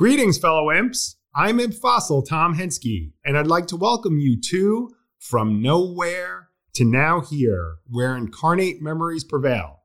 [0.00, 1.18] Greetings, fellow imps.
[1.34, 4.88] I'm Imp Fossil Tom Hensky, and I'd like to welcome you to
[5.18, 9.82] From Nowhere to Now Here, where incarnate memories prevail.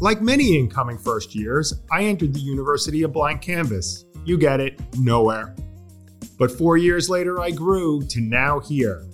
[0.00, 4.06] Like many incoming first years, I entered the university a blank canvas.
[4.24, 5.54] You get it, nowhere.
[6.38, 9.04] But four years later, I grew to now here.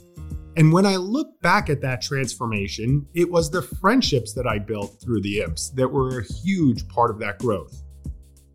[0.57, 4.99] And when I look back at that transformation, it was the friendships that I built
[5.03, 7.83] through the imps that were a huge part of that growth.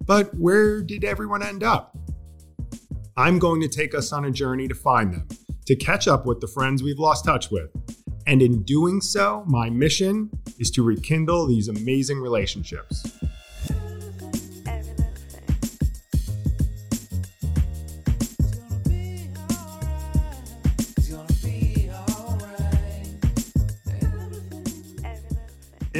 [0.03, 1.95] But where did everyone end up?
[3.16, 5.27] I'm going to take us on a journey to find them,
[5.67, 7.70] to catch up with the friends we've lost touch with.
[8.26, 13.05] And in doing so, my mission is to rekindle these amazing relationships.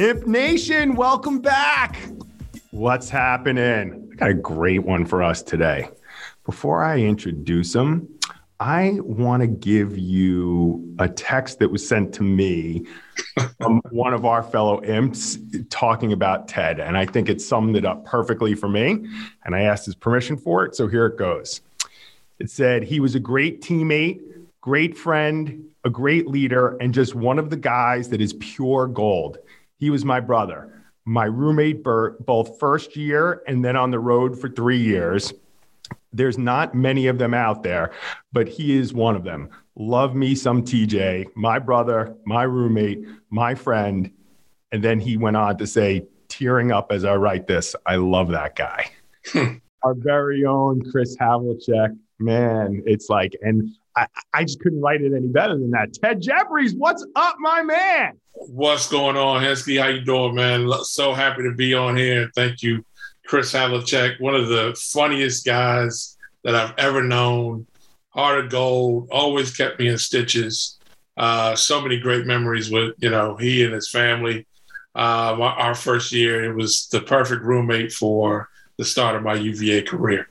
[0.02, 1.96] Imp Nation, welcome back.
[2.72, 4.10] What's happening?
[4.14, 5.90] I got a great one for us today.
[6.44, 8.08] Before I introduce him,
[8.58, 12.84] I want to give you a text that was sent to me
[13.60, 15.38] from one of our fellow imps
[15.70, 16.80] talking about Ted.
[16.80, 19.06] And I think it summed it up perfectly for me.
[19.44, 20.74] And I asked his permission for it.
[20.74, 21.60] So here it goes.
[22.40, 24.20] It said, he was a great teammate,
[24.60, 29.38] great friend, a great leader, and just one of the guys that is pure gold.
[29.82, 34.40] He was my brother, my roommate, Bert, both first year and then on the road
[34.40, 35.34] for three years.
[36.12, 37.90] There's not many of them out there,
[38.32, 39.50] but he is one of them.
[39.74, 44.12] Love me some TJ, my brother, my roommate, my friend.
[44.70, 48.28] And then he went on to say, tearing up as I write this, I love
[48.28, 48.88] that guy.
[49.82, 51.98] Our very own Chris Havlicek.
[52.20, 55.92] Man, it's like, and I, I just couldn't write it any better than that.
[55.92, 58.20] Ted Jeffries, what's up, my man?
[58.48, 59.80] What's going on, Henske?
[59.80, 60.68] How you doing, man?
[60.82, 62.28] So happy to be on here.
[62.34, 62.84] Thank you,
[63.26, 67.66] Chris Havlicek, one of the funniest guys that I've ever known.
[68.10, 70.78] Heart of gold, always kept me in stitches.
[71.16, 74.46] Uh, so many great memories with you know he and his family.
[74.94, 79.82] Uh, our first year, it was the perfect roommate for the start of my UVA
[79.82, 80.28] career.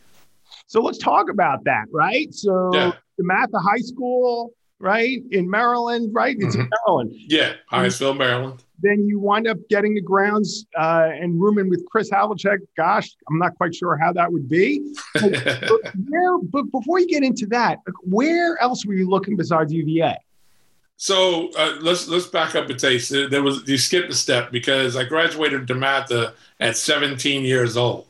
[0.67, 2.33] So let's talk about that, right?
[2.33, 2.91] So yeah.
[3.19, 6.35] DeMatha High School, right in Maryland, right?
[6.37, 6.61] It's mm-hmm.
[6.61, 7.11] in Maryland.
[7.15, 8.63] Yeah, Hyattsville, Maryland.
[8.81, 12.57] Then you wind up getting the grounds uh, and rooming with Chris Havlicek.
[12.75, 14.93] Gosh, I'm not quite sure how that would be.
[15.13, 15.31] but,
[16.09, 20.17] where, but before you get into that, where else were you looking besides UVA?
[20.97, 23.11] So uh, let's let's back up a taste.
[23.11, 28.05] There was you skipped a step because I graduated DeMatha at 17 years old.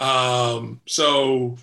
[0.00, 1.56] Um, so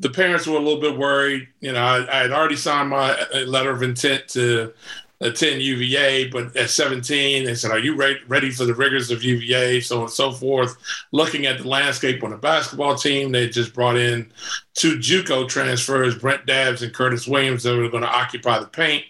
[0.00, 1.48] the parents were a little bit worried.
[1.60, 4.72] You know, I, I had already signed my letter of intent to
[5.20, 9.22] attend UVA, but at 17, they said, Are you ready, ready for the rigors of
[9.22, 9.80] UVA?
[9.80, 10.76] So on and so forth.
[11.12, 14.30] Looking at the landscape on the basketball team, they just brought in
[14.74, 19.04] two Juco transfers, Brent Dabbs and Curtis Williams, that were going to occupy the paint.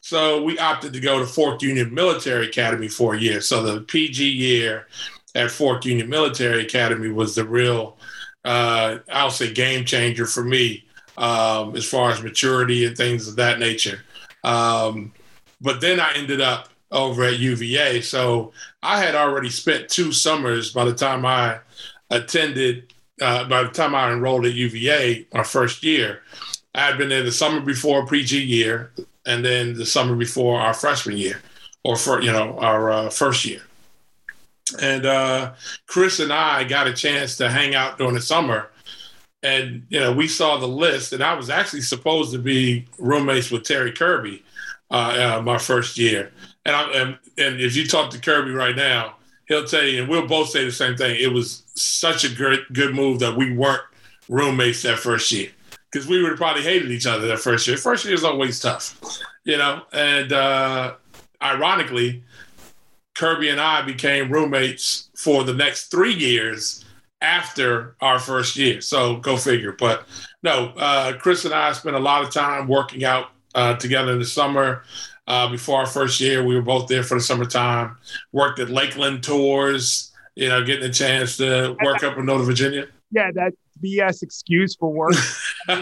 [0.00, 3.40] So we opted to go to Fork Union Military Academy for a year.
[3.40, 4.86] So the PG year
[5.34, 7.98] at Fork Union Military Academy was the real
[8.46, 10.84] uh, I'll say game changer for me
[11.18, 14.00] um, as far as maturity and things of that nature.
[14.44, 15.12] Um,
[15.60, 18.00] but then I ended up over at UVA.
[18.02, 18.52] So
[18.82, 21.58] I had already spent two summers by the time I
[22.10, 26.22] attended, uh, by the time I enrolled at UVA, my first year.
[26.72, 28.92] I had been there the summer before PG year
[29.26, 31.42] and then the summer before our freshman year
[31.82, 33.62] or for, you know, our uh, first year.
[34.80, 35.54] And uh,
[35.86, 38.70] Chris and I got a chance to hang out during the summer.
[39.42, 43.50] And, you know, we saw the list, and I was actually supposed to be roommates
[43.50, 44.42] with Terry Kirby
[44.90, 46.32] uh, uh, my first year.
[46.64, 49.16] And, I, and, and if you talk to Kirby right now,
[49.46, 51.16] he'll tell you, and we'll both say the same thing.
[51.20, 53.82] It was such a good, good move that we weren't
[54.28, 55.50] roommates that first year
[55.90, 57.76] because we would have probably hated each other that first year.
[57.76, 58.98] First year is always tough,
[59.44, 59.82] you know.
[59.92, 60.94] And uh,
[61.40, 62.24] ironically,
[63.16, 66.84] Kirby and I became roommates for the next three years
[67.22, 68.80] after our first year.
[68.80, 69.72] So go figure.
[69.72, 70.06] But
[70.42, 74.18] no, uh, Chris and I spent a lot of time working out uh, together in
[74.18, 74.82] the summer.
[75.26, 77.96] Uh, before our first year, we were both there for the summertime.
[78.32, 82.86] Worked at Lakeland tours, you know, getting a chance to work up in Northern Virginia.
[83.10, 85.14] Yeah, that BS excuse for work.
[85.66, 85.72] hey,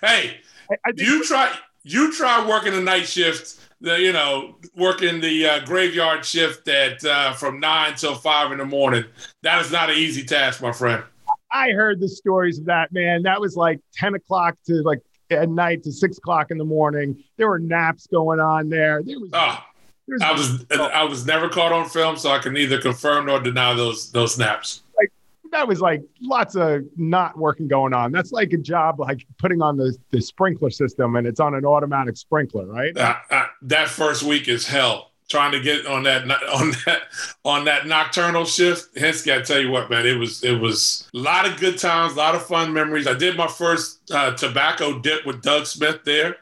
[0.00, 0.38] I,
[0.70, 5.64] I you try you try working a night shift the you know working the uh,
[5.64, 9.04] graveyard shift at uh, from nine till five in the morning.
[9.42, 11.02] That is not an easy task, my friend.
[11.52, 13.22] I heard the stories of that man.
[13.22, 15.00] That was like ten o'clock to like
[15.30, 17.22] at night to six o'clock in the morning.
[17.36, 19.02] There were naps going on there.
[19.02, 19.30] There was.
[19.32, 19.58] Oh,
[20.06, 23.40] There's I was I was never caught on film, so I can neither confirm nor
[23.40, 24.82] deny those those snaps.
[25.52, 28.12] That was like lots of not working going on.
[28.12, 31.64] That's like a job like putting on the, the sprinkler system and it's on an
[31.64, 32.96] automatic sprinkler, right?
[32.96, 35.12] Uh, uh, that first week is hell.
[35.28, 36.22] Trying to get on that
[36.54, 37.02] on that
[37.44, 38.94] on that nocturnal shift.
[38.94, 42.12] Hensky, I tell you what, man, it was it was a lot of good times,
[42.12, 43.08] a lot of fun memories.
[43.08, 46.36] I did my first uh, tobacco dip with Doug Smith there.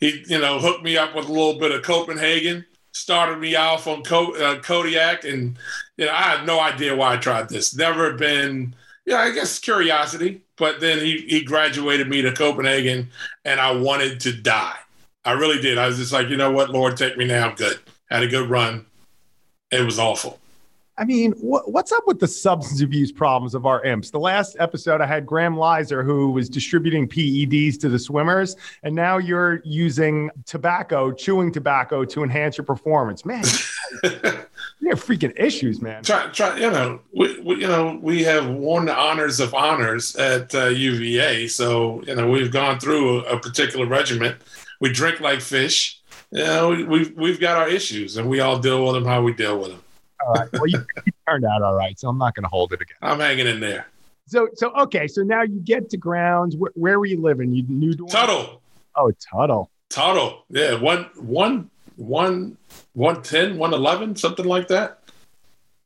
[0.00, 3.86] He, you know, hooked me up with a little bit of Copenhagen started me off
[3.86, 5.58] on uh, Kodiak, and
[5.96, 7.76] you know I had no idea why I tried this.
[7.76, 10.42] Never been, yeah, I guess curiosity.
[10.56, 13.10] But then he he graduated me to Copenhagen,
[13.44, 14.76] and I wanted to die.
[15.24, 15.76] I really did.
[15.76, 17.48] I was just like, you know what, Lord, take me now.
[17.48, 17.78] I'm good.
[18.10, 18.86] Had a good run.
[19.70, 20.38] It was awful.
[20.98, 24.10] I mean, wh- what's up with the substance abuse problems of our imps?
[24.10, 28.94] The last episode, I had Graham Lizer, who was distributing PEDs to the swimmers, and
[28.94, 33.26] now you're using tobacco, chewing tobacco to enhance your performance.
[33.26, 33.44] Man,
[34.02, 34.10] you
[34.88, 36.02] have freaking issues, man.
[36.02, 36.56] Try, try.
[36.56, 40.68] You know, we, we, you know, we have won the honors of honors at uh,
[40.68, 44.36] UVA, so you know we've gone through a, a particular regiment.
[44.80, 46.00] We drink like fish.
[46.30, 49.20] You know, we, we've we've got our issues, and we all deal with them how
[49.20, 49.82] we deal with them
[50.26, 50.52] all right.
[50.52, 52.96] Well, you, you turned out all right, so I'm not going to hold it again.
[53.02, 53.86] I'm hanging in there.
[54.26, 55.06] So, so okay.
[55.06, 56.56] So now you get to grounds.
[56.56, 57.52] Where, where were you living?
[57.52, 58.10] You New Dorm?
[58.10, 58.60] Tuttle.
[58.96, 59.70] Oh, Tuttle.
[59.88, 60.44] Tuttle.
[60.50, 62.56] Yeah, one, one, one,
[62.94, 64.98] one ten, one eleven, something like that.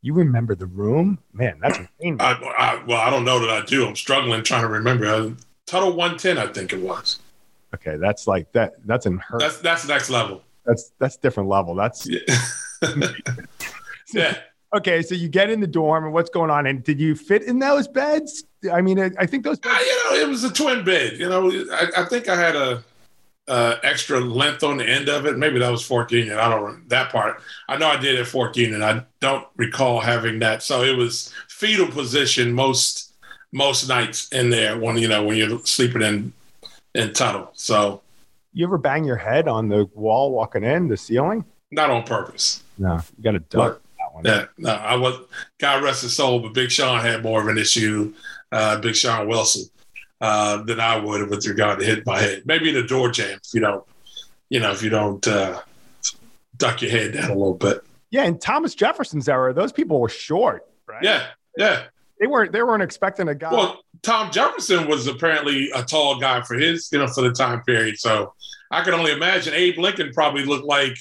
[0.02, 1.58] You remember the room, man?
[1.60, 2.16] That's insane.
[2.20, 3.86] I, I, well, I don't know that I do.
[3.86, 5.06] I'm struggling trying to remember.
[5.06, 5.30] Uh,
[5.66, 7.18] Tuttle one ten, I think it was.
[7.74, 8.74] Okay, that's like that.
[8.86, 9.38] That's in her.
[9.38, 10.42] That's that's next level.
[10.64, 11.74] That's that's different level.
[11.74, 12.06] That's.
[12.06, 12.20] Yeah.
[14.14, 14.38] yeah.
[14.72, 16.66] Okay, so you get in the dorm, and what's going on?
[16.66, 18.44] And did you fit in those beds?
[18.72, 19.58] I mean, I, I think those.
[19.58, 21.18] Beds- you know, it was a twin bed.
[21.18, 22.84] You know, I, I think I had a
[23.48, 25.36] uh, extra length on the end of it.
[25.36, 26.38] Maybe that was Fork Union.
[26.38, 27.42] I don't that part.
[27.68, 28.82] I know I did at Fork Union.
[28.82, 30.62] I don't recall having that.
[30.62, 33.12] So it was fetal position most
[33.52, 36.32] most nights in there when you know when you're sleeping in
[36.94, 37.50] in Tuttle.
[37.54, 38.02] So
[38.52, 41.44] you ever bang your head on the wall walking in the ceiling?
[41.72, 42.62] Not on purpose.
[42.78, 43.80] No, you got to duck.
[44.24, 45.18] Yeah, no, I was
[45.58, 48.14] God rest his soul, but Big Sean had more of an issue,
[48.52, 49.64] uh, Big Sean Wilson,
[50.20, 52.42] uh, than I would with regard to hit my head.
[52.44, 53.84] Maybe in a door jam if you don't,
[54.48, 55.60] you know, if you don't uh,
[56.56, 57.82] duck your head down a little bit.
[58.10, 61.02] Yeah, in Thomas Jefferson's era, those people were short, right?
[61.02, 61.26] Yeah,
[61.56, 61.84] yeah.
[62.18, 62.52] They weren't.
[62.52, 63.50] They weren't expecting a guy.
[63.50, 67.62] Well, Tom Jefferson was apparently a tall guy for his, you know, for the time
[67.62, 67.98] period.
[67.98, 68.34] So
[68.70, 70.96] I can only imagine Abe Lincoln probably looked like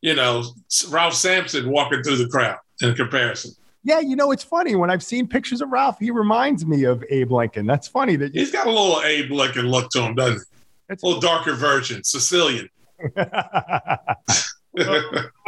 [0.00, 0.44] you know,
[0.90, 3.52] Ralph Sampson walking through the crowd in comparison.
[3.84, 7.04] Yeah, you know, it's funny when I've seen pictures of Ralph, he reminds me of
[7.10, 7.66] Abe Lincoln.
[7.66, 10.44] That's funny that you- he's got a little Abe Lincoln look to him, doesn't he?
[10.90, 12.68] It's a little darker version, Sicilian.
[13.16, 14.16] not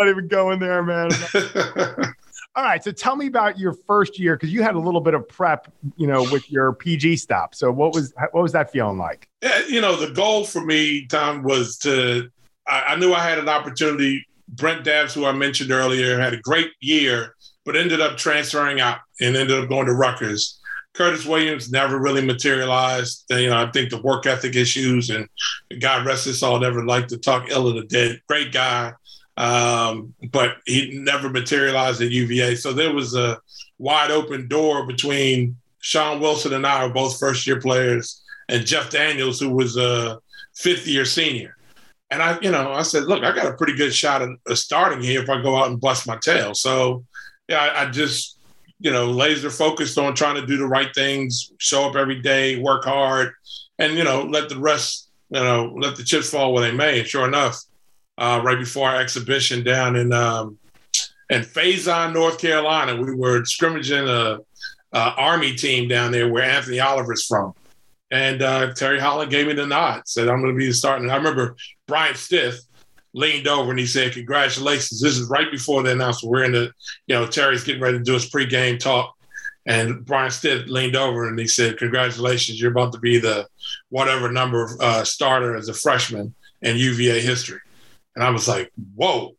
[0.09, 1.11] even going there, man.
[2.57, 5.15] All right, so tell me about your first year because you had a little bit
[5.15, 7.55] of prep, you know, with your PG stop.
[7.55, 9.29] So what was what was that feeling like?
[9.43, 12.29] Yeah, you know, the goal for me, Tom, was to.
[12.67, 16.41] I, I knew I had an opportunity Brent Dabbs, who I mentioned earlier, had a
[16.41, 20.61] great year, but ended up transferring out and ended up going to Rutgers.
[20.93, 23.25] Curtis Williams never really materialized.
[23.31, 25.29] You know, I think the work ethic issues and
[25.79, 28.21] God rest his soul, never liked to talk ill of the dead.
[28.29, 28.93] Great guy,
[29.37, 32.57] um, but he never materialized at UVA.
[32.57, 33.39] So there was a
[33.79, 38.91] wide open door between Sean Wilson and I, are both first year players, and Jeff
[38.91, 40.21] Daniels, who was a
[40.55, 41.57] fifth year senior.
[42.11, 45.01] And I, you know, I said, look, I got a pretty good shot at starting
[45.01, 46.55] here if I go out and bust my tail.
[46.55, 47.05] So,
[47.49, 48.39] yeah, I, I just,
[48.81, 52.59] you know, laser focused on trying to do the right things, show up every day,
[52.59, 53.33] work hard,
[53.79, 57.01] and you know, let the rest, you know, let the chips fall where they may.
[57.01, 57.61] And sure enough,
[58.19, 60.59] uh, right before our exhibition down in um,
[61.31, 64.39] in Faison, North Carolina, we were scrimmaging a,
[64.93, 67.55] a army team down there where Anthony Oliver's from.
[68.11, 71.09] And uh, Terry Holland gave me the nod, said, I'm going to be starter.
[71.09, 71.55] I remember
[71.91, 72.61] Bryant Stith
[73.15, 75.01] leaned over and he said, Congratulations.
[75.01, 76.31] This is right before the announcement.
[76.31, 76.73] We're in the,
[77.09, 79.13] you know, Terry's getting ready to do his pregame talk.
[79.67, 83.49] And Bryant Stith leaned over and he said, Congratulations, you're about to be the
[83.89, 86.33] whatever number uh, starter as a freshman
[86.63, 87.59] in UVA history.
[88.15, 89.35] And I was like, Whoa.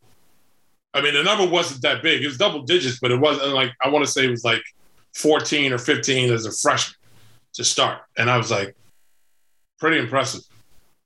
[0.94, 2.22] I mean, the number wasn't that big.
[2.22, 4.62] It was double digits, but it wasn't like, I want to say it was like
[5.16, 6.98] 14 or 15 as a freshman
[7.54, 8.02] to start.
[8.18, 8.76] And I was like,
[9.80, 10.42] pretty impressive.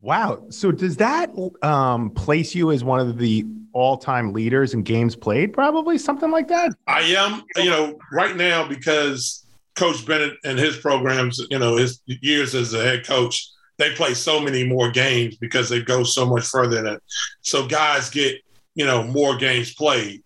[0.06, 0.44] Wow.
[0.50, 1.32] So does that
[1.64, 3.44] um, place you as one of the
[3.74, 5.52] all-time leaders in games played?
[5.52, 6.74] Probably something like that.
[6.86, 9.46] I am, you know, right now because
[9.76, 14.14] Coach Bennett and his programs, you know, his years as a head coach, they play
[14.14, 17.04] so many more games because they go so much further than it.
[17.42, 18.40] So guys get
[18.76, 20.22] you know, more games played.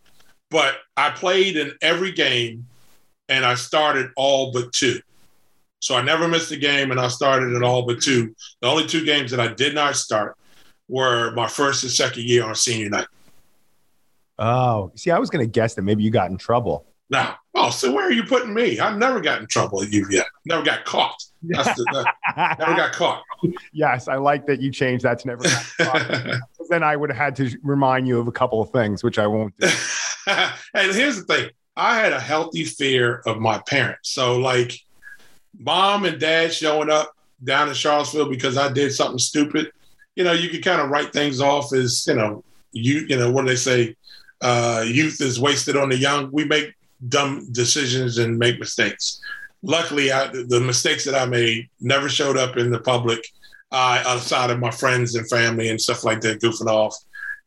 [0.50, 2.66] But I played in every game
[3.30, 5.00] and I started all but two.
[5.80, 8.36] So I never missed a game and I started at all but two.
[8.62, 10.36] The only two games that I did not start
[10.88, 13.08] were my first and second year on senior night.
[14.38, 16.86] Oh, see, I was going to guess that maybe you got in trouble.
[17.10, 17.32] No.
[17.56, 18.80] Oh, so where are you putting me?
[18.80, 20.22] I've never got in trouble at UVA.
[20.46, 21.22] Never got caught.
[21.42, 22.06] That's the,
[22.36, 23.24] that, never got caught.
[23.74, 26.40] yes, I like that you changed that to never got caught.
[26.70, 29.28] then I would have had to remind you of a couple of things, which I
[29.28, 29.68] won't do.
[30.28, 34.12] and here's the thing I had a healthy fear of my parents.
[34.12, 34.80] So, like,
[35.58, 39.72] mom and dad showing up down in Charlottesville because I did something stupid,
[40.16, 43.32] you know, you could kind of write things off as, you know, you, you know,
[43.32, 43.96] what do they say?
[44.42, 46.30] Uh, youth is wasted on the young.
[46.32, 46.74] We make
[47.08, 49.22] dumb decisions and make mistakes.
[49.62, 53.26] Luckily, I, the mistakes that I made never showed up in the public
[53.72, 56.96] uh, outside of my friends and family and stuff like that, goofing off,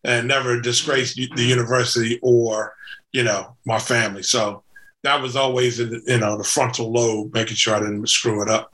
[0.04, 2.74] and never disgraced the university or,
[3.12, 4.22] you know, my family.
[4.22, 4.62] So
[5.02, 8.42] that was always, in the, you know, the frontal lobe, making sure I didn't screw
[8.42, 8.72] it up.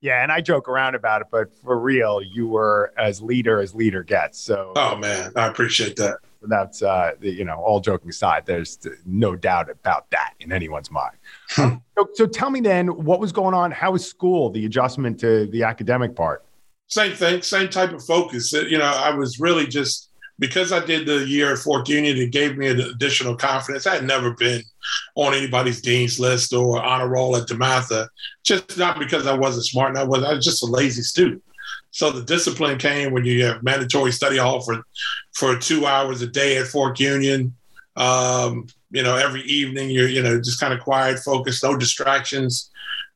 [0.00, 3.72] Yeah, and I joke around about it, but for real, you were as leader as
[3.72, 4.40] leader gets.
[4.40, 6.16] So, oh man, I appreciate that
[6.48, 11.16] that's uh, you know all joking aside there's no doubt about that in anyone's mind
[11.50, 11.74] hmm.
[11.96, 15.46] so, so, tell me then what was going on how was school the adjustment to
[15.48, 16.44] the academic part
[16.88, 21.06] same thing same type of focus you know i was really just because i did
[21.06, 24.62] the year at fork union it gave me an additional confidence i had never been
[25.14, 28.08] on anybody's dean's list or honor roll at dematha
[28.44, 31.42] just not because i wasn't smart and i was i was just a lazy student
[31.92, 34.82] so the discipline came when you have mandatory study hall for
[35.34, 37.54] for two hours a day at Fork Union.
[37.96, 42.70] Um, you know, every evening you're you know just kind of quiet, focused, no distractions.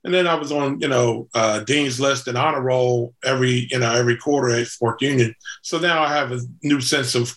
[0.07, 3.79] And then I was on you know uh, dean's list and honor roll every you
[3.81, 5.35] know every quarter at Fork Union.
[5.63, 7.37] So now I have a new sense of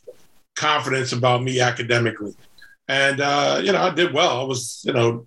[0.56, 2.36] confidence about me academically.
[2.88, 4.40] And uh, you know, I did well.
[4.40, 5.26] I was, you know,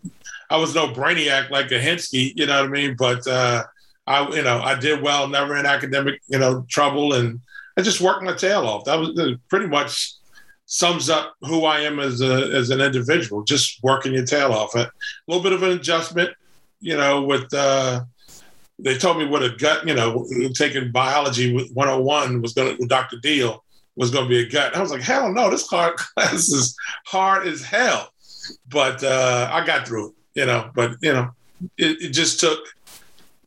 [0.50, 2.94] I was no brainiac like a Hensky, you know what I mean?
[2.96, 3.64] But uh,
[4.06, 7.40] I, you know, I did well, never in academic, you know, trouble, and
[7.76, 8.84] I just worked my tail off.
[8.84, 10.14] That was pretty much
[10.66, 13.42] sums up who I am as a as an individual.
[13.42, 14.74] Just working your tail off.
[14.74, 14.90] A
[15.26, 16.30] little bit of an adjustment,
[16.82, 17.52] you know, with.
[17.54, 18.04] Uh,
[18.78, 22.86] they told me what a gut, you know, taking biology with 101 was going to,
[22.86, 23.16] Dr.
[23.18, 23.62] Deal
[23.94, 24.74] was going to be a gut.
[24.74, 28.10] I was like, hell no, this class is hard as hell.
[28.68, 31.30] But uh, I got through it, you know, but, you know,
[31.78, 32.58] it, it just took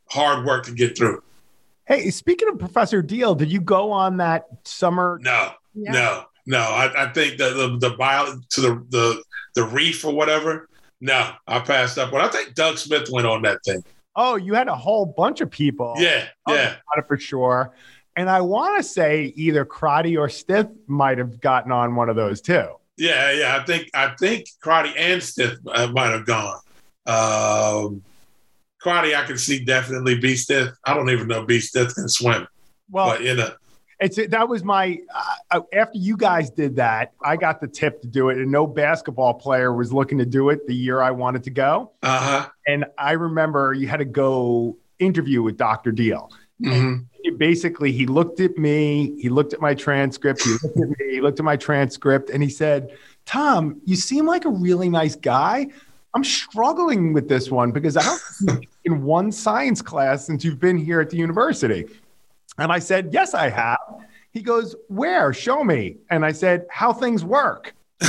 [0.10, 1.22] hard work to get through.
[1.86, 5.20] Hey, speaking of Professor Deal, did you go on that summer?
[5.22, 5.92] No, yeah.
[5.92, 6.60] no, no.
[6.60, 9.24] I, I think the the, the bio to the, the
[9.54, 10.68] the reef or whatever.
[11.02, 12.12] No, I passed up.
[12.12, 13.84] But I think Doug Smith went on that thing.
[14.16, 15.94] Oh, you had a whole bunch of people.
[15.98, 16.76] Yeah, yeah,
[17.08, 17.74] for sure.
[18.16, 22.16] And I want to say either Crotty or Stith might have gotten on one of
[22.16, 22.68] those too.
[22.98, 23.58] Yeah, yeah.
[23.58, 26.60] I think I think Crotty and Stith uh, might have gone.
[27.06, 28.04] Um,
[28.82, 30.70] Crotty, I can see definitely B Stiff.
[30.86, 32.48] I don't even know B Stiff can swim.
[32.90, 33.52] Well, but, you know.
[34.00, 35.00] It's that was my
[35.52, 38.68] uh, after you guys did that, I got the tip to do it, and no
[38.68, 41.92] basketball player was looking to do it the year I wanted to go.
[42.04, 42.50] Uh huh.
[42.68, 45.92] And I remember you had to go interview with Dr.
[45.92, 46.32] Deal.
[46.62, 47.38] Mm-hmm.
[47.38, 51.22] Basically, he looked at me, he looked at my transcript, he looked at me, he
[51.22, 55.68] looked at my transcript, and he said, "Tom, you seem like a really nice guy."
[56.14, 60.78] I'm struggling with this one because I don't in one science class since you've been
[60.78, 61.86] here at the university.
[62.58, 63.80] And I said, Yes, I have.
[64.32, 65.34] He goes, Where?
[65.34, 65.98] Show me.
[66.10, 67.74] And I said, How things work.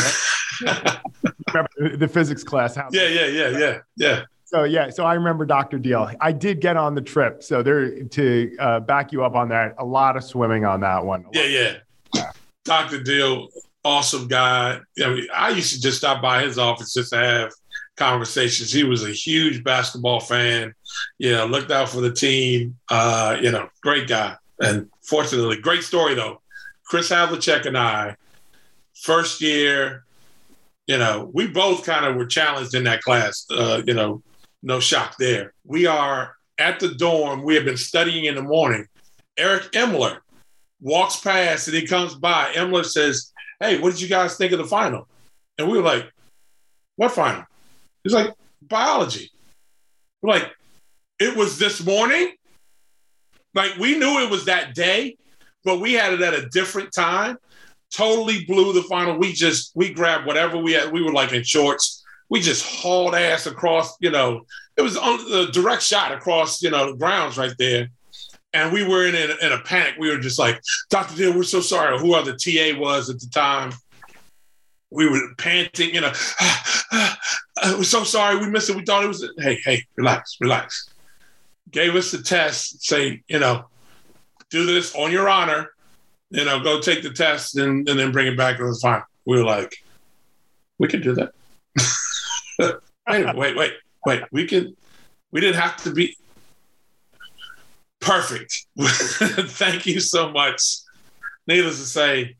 [0.60, 2.74] remember the physics class?
[2.74, 4.22] How yeah, yeah, yeah, yeah, yeah.
[4.44, 5.78] So yeah, so I remember Dr.
[5.78, 6.10] Deal.
[6.20, 7.42] I did get on the trip.
[7.42, 11.04] So there to uh, back you up on that, a lot of swimming on that
[11.04, 11.26] one.
[11.32, 11.76] Yeah, yeah,
[12.14, 12.30] yeah.
[12.64, 13.02] Dr.
[13.02, 13.48] Deal,
[13.84, 14.78] awesome guy.
[15.02, 17.52] I, mean, I used to just stop by his office just to have
[17.96, 18.72] conversations.
[18.72, 20.74] He was a huge basketball fan,
[21.18, 24.36] you know, looked out for the team, uh, you know, great guy.
[24.60, 26.40] And fortunately, great story though.
[26.84, 28.16] Chris Havlicek and I,
[28.94, 30.04] first year,
[30.86, 33.46] you know, we both kind of were challenged in that class.
[33.50, 34.22] Uh, you know,
[34.62, 35.52] no shock there.
[35.64, 37.42] We are at the dorm.
[37.42, 38.86] We have been studying in the morning.
[39.36, 40.18] Eric Emler
[40.80, 42.52] walks past and he comes by.
[42.52, 45.08] Emler says, Hey, what did you guys think of the final?
[45.58, 46.10] And we were like,
[46.96, 47.44] What final?
[48.06, 48.32] He's like,
[48.62, 49.32] biology.
[50.22, 50.52] We're like,
[51.18, 52.34] it was this morning.
[53.52, 55.16] Like we knew it was that day,
[55.64, 57.36] but we had it at a different time.
[57.92, 59.18] Totally blew the final.
[59.18, 60.92] We just we grabbed whatever we had.
[60.92, 62.04] We were like in shorts.
[62.28, 63.96] We just hauled ass across.
[63.98, 64.46] You know,
[64.76, 66.62] it was on the direct shot across.
[66.62, 67.88] You know, the grounds right there.
[68.52, 69.96] And we were in, in, in a panic.
[69.98, 70.60] We were just like,
[70.90, 71.16] Dr.
[71.16, 71.98] Deal, we're so sorry.
[71.98, 73.72] Who the TA was at the time.
[74.90, 76.12] We were panting, you know.
[77.78, 78.76] Was so sorry we missed it.
[78.76, 79.28] We thought it was.
[79.38, 80.90] Hey, hey, relax, relax.
[81.70, 82.84] Gave us the test.
[82.84, 83.64] Say, you know,
[84.50, 85.70] do this on your honor.
[86.30, 88.60] You know, go take the test and, and then bring it back.
[88.60, 89.02] It was fine.
[89.24, 89.74] We were like,
[90.78, 91.32] we could do that.
[93.08, 93.72] wait, wait, wait,
[94.04, 94.22] wait.
[94.30, 94.76] We can,
[95.32, 96.16] We didn't have to be
[98.00, 98.66] perfect.
[98.78, 100.62] Thank you so much.
[101.46, 102.36] Needless to say,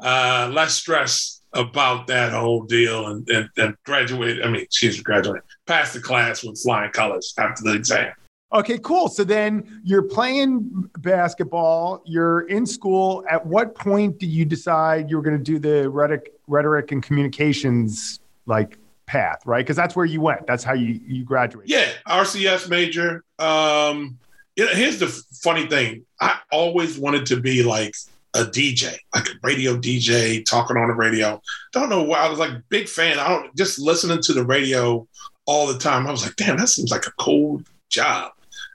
[0.00, 4.44] uh, less stress about that whole deal and, and, and graduate.
[4.44, 8.12] I mean, she's graduated, passed the class with flying colors after the exam.
[8.52, 9.08] Okay, cool.
[9.08, 13.24] So then you're playing basketball, you're in school.
[13.28, 17.02] At what point do you decide you were going to do the rhetoric, rhetoric and
[17.02, 19.64] communications like path, right?
[19.64, 20.46] Because that's where you went.
[20.46, 21.70] That's how you, you graduated.
[21.70, 23.24] Yeah, RCS major.
[23.40, 24.18] Um,
[24.54, 25.08] you know, here's the
[25.42, 26.04] funny thing.
[26.20, 27.96] I always wanted to be like
[28.34, 31.40] a DJ, like a radio DJ, talking on the radio.
[31.72, 32.18] Don't know why.
[32.18, 33.18] I was like big fan.
[33.18, 35.06] I don't just listening to the radio
[35.46, 36.06] all the time.
[36.06, 38.32] I was like, damn, that seems like a cool job.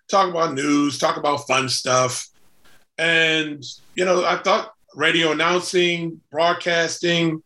[0.09, 2.27] Talk about news, talk about fun stuff.
[2.97, 3.63] And,
[3.95, 7.43] you know, I thought radio announcing, broadcasting,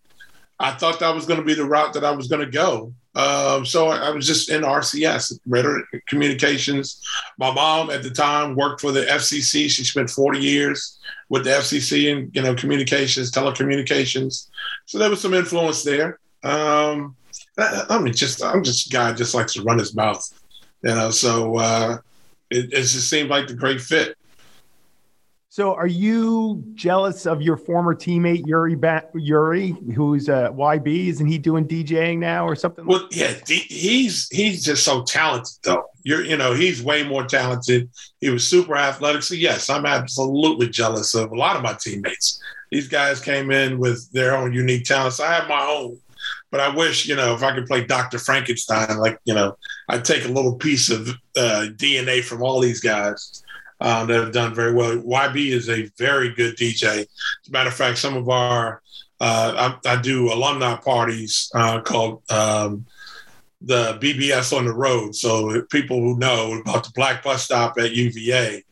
[0.60, 2.94] I thought that was going to be the route that I was going to go.
[3.16, 7.04] Um, so I, I, was just in RCS, rhetoric communications.
[7.38, 9.70] My mom at the time worked for the FCC.
[9.70, 10.98] She spent 40 years
[11.30, 14.50] with the FCC and you know communications, telecommunications.
[14.86, 16.20] So there was some influence there.
[16.44, 17.16] Um,
[17.58, 20.28] I, I mean, just I'm just guy just likes to run his mouth,
[20.84, 21.12] you know.
[21.12, 21.98] So uh,
[22.50, 24.18] it, it just seemed like the great fit.
[25.54, 31.10] So, are you jealous of your former teammate Yuri ba- Yuri, who's uh, YB?
[31.10, 32.88] Isn't he doing DJing now or something?
[32.88, 35.84] Well, yeah, he's he's just so talented, though.
[36.02, 37.88] You're, you know, he's way more talented.
[38.20, 39.22] He was super athletic.
[39.22, 42.42] So, yes, I'm absolutely jealous of a lot of my teammates.
[42.72, 45.20] These guys came in with their own unique talents.
[45.20, 46.00] I have my own,
[46.50, 48.18] but I wish, you know, if I could play Dr.
[48.18, 49.56] Frankenstein, like, you know,
[49.88, 53.44] I'd take a little piece of uh, DNA from all these guys
[53.84, 54.96] uh, that have done very well.
[54.96, 57.02] YB is a very good DJ.
[57.02, 57.08] As
[57.48, 58.82] a matter of fact, some of our
[59.20, 62.86] uh, I, I, do alumni parties uh, called um,
[63.62, 65.16] the BBS on the road.
[65.16, 68.64] So people who know about the Black Bus Stop at UVA,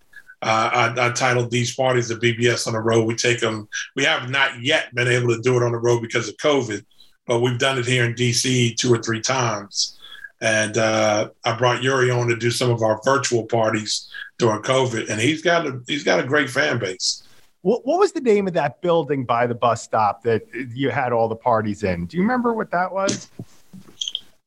[0.41, 3.06] uh, I, I, titled these parties the BBS on the road.
[3.06, 3.67] We take them.
[3.95, 6.84] We have not yet been able to do it on the road because of COVID,
[7.28, 10.00] but we've done it here in DC two or three times.
[10.41, 15.10] And uh, I brought Yuri on to do some of our virtual parties during COVID,
[15.10, 17.23] and he's got a he's got a great fan base.
[17.62, 20.41] What, what was the name of that building by the bus stop that
[20.73, 22.08] you had all the parties in?
[22.08, 23.30] Do you remember what that was?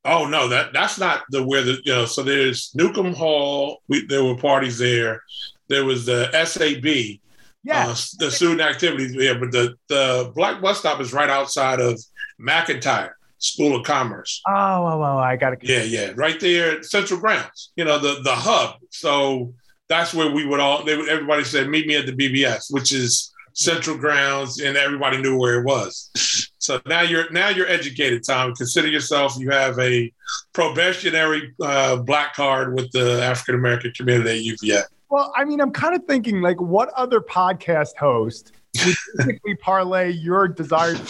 [0.04, 2.07] Oh no, that that's not the where the you know.
[2.07, 3.83] So there's Newcomb Hall.
[3.88, 5.22] We, there were parties there.
[5.68, 7.20] There was the SAB.
[7.62, 9.14] Yeah, uh, the student activities.
[9.14, 11.98] Yeah, but the the Black Bus Stop is right outside of
[12.38, 13.12] McIntire.
[13.44, 14.40] School of Commerce.
[14.48, 15.59] Oh, oh, oh I got it.
[15.62, 17.72] Yeah, yeah, right there, at Central Grounds.
[17.76, 18.76] You know, the the hub.
[18.90, 19.52] So
[19.88, 20.85] that's where we would all.
[20.85, 25.18] They would, everybody said, "Meet me at the BBS," which is Central Grounds, and everybody
[25.18, 26.11] knew where it was.
[26.59, 28.54] So now you're now you're educated, Tom.
[28.54, 30.11] Consider yourself you have a
[30.54, 34.83] probationary uh, black card with the African American community at UVA.
[35.11, 40.49] Well, I mean, I'm kind of thinking like, what other podcast host basically parlay your
[40.49, 41.01] desired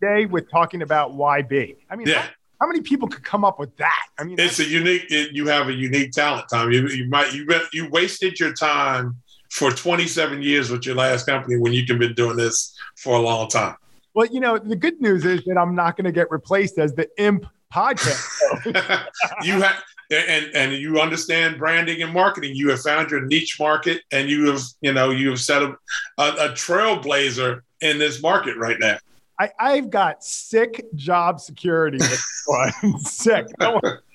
[0.00, 1.76] day with talking about YB.
[1.90, 2.22] I mean, yeah.
[2.22, 2.28] how,
[2.62, 4.06] how, many people could come up with that?
[4.18, 5.06] I mean, it's a unique.
[5.10, 6.70] It, you have a unique talent, Tom.
[6.70, 9.16] You, you might you you wasted your time
[9.50, 13.20] for 27 years with your last company when you can been doing this for a
[13.20, 13.76] long time.
[14.14, 16.94] Well, you know, the good news is that I'm not going to get replaced as
[16.94, 19.06] the imp podcast.
[19.42, 22.54] you have and and you understand branding and marketing.
[22.54, 25.76] You have found your niche market, and you have you know you have set a,
[26.18, 28.98] a, a trailblazer in this market right now.
[29.40, 31.98] I, I've got sick job security.
[32.98, 33.46] sick.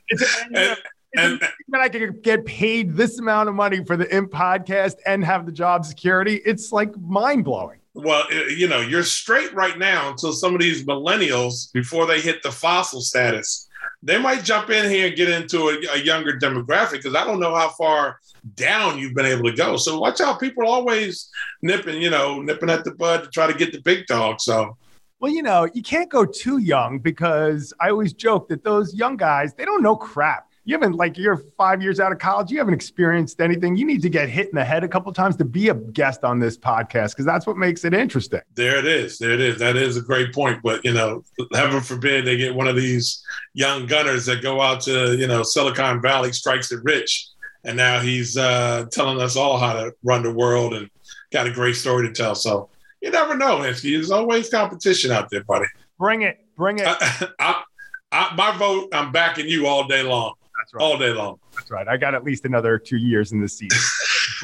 [0.10, 0.77] It's, and,
[1.15, 5.23] and, and I can get paid this amount of money for the Imp podcast and
[5.23, 6.41] have the job security.
[6.45, 7.79] It's like mind blowing.
[7.93, 12.41] Well, you know, you're straight right now until some of these millennials, before they hit
[12.41, 13.69] the fossil status,
[14.04, 17.39] they might jump in here and get into a, a younger demographic because I don't
[17.39, 18.20] know how far
[18.56, 19.78] down you've been able to go.
[19.78, 20.42] So watch out.
[20.42, 21.30] People are always
[21.62, 24.42] nipping, you know, nipping at the bud to try to get the big dog.
[24.42, 24.78] So
[25.20, 29.16] well, you know, you can't go too young because I always joke that those young
[29.16, 32.58] guys, they don't know crap you haven't like you're five years out of college you
[32.58, 33.76] haven't experienced anything.
[33.76, 36.23] You need to get hit in the head a couple times to be a guest
[36.23, 38.41] on this podcast because that's what makes it interesting.
[38.56, 39.17] There it is.
[39.17, 39.60] There it is.
[39.60, 40.62] That is a great point.
[40.63, 41.23] But you know
[41.54, 43.23] heaven forbid they get one of these
[43.54, 47.28] young gunners that go out to you know silicon valley strikes it rich.
[47.65, 50.89] And now he's uh, telling us all how to run the world and
[51.32, 52.36] got a great story to tell.
[52.36, 52.69] So
[53.02, 53.58] you never know.
[53.58, 53.93] Henske.
[53.93, 55.65] there's always competition out there buddy.
[55.97, 56.39] Bring it.
[56.56, 56.88] Bring it.
[56.88, 57.63] I, I,
[58.12, 60.36] I, my vote, I'm backing you all day long.
[60.63, 60.82] That's right.
[60.82, 61.39] All day long.
[61.56, 61.89] That's right.
[61.89, 63.78] I got at least another two years in this season.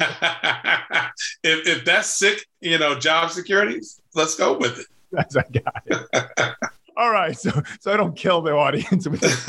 [1.42, 3.80] if, if that's sick, you know, job security,
[4.14, 4.86] let's go with it.
[5.12, 6.54] That's I got it.
[6.96, 7.36] all right.
[7.36, 9.44] So so I don't kill the audience with this.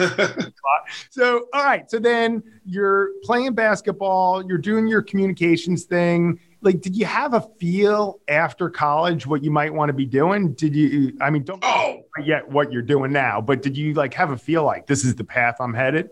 [1.12, 1.91] so all right.
[1.91, 6.39] So then you're playing basketball, you're doing your communications thing.
[6.62, 10.53] Like, did you have a feel after college what you might want to be doing?
[10.53, 14.13] Did you I mean don't oh yet what you're doing now, but did you like
[14.15, 16.10] have a feel like this is the path I'm headed?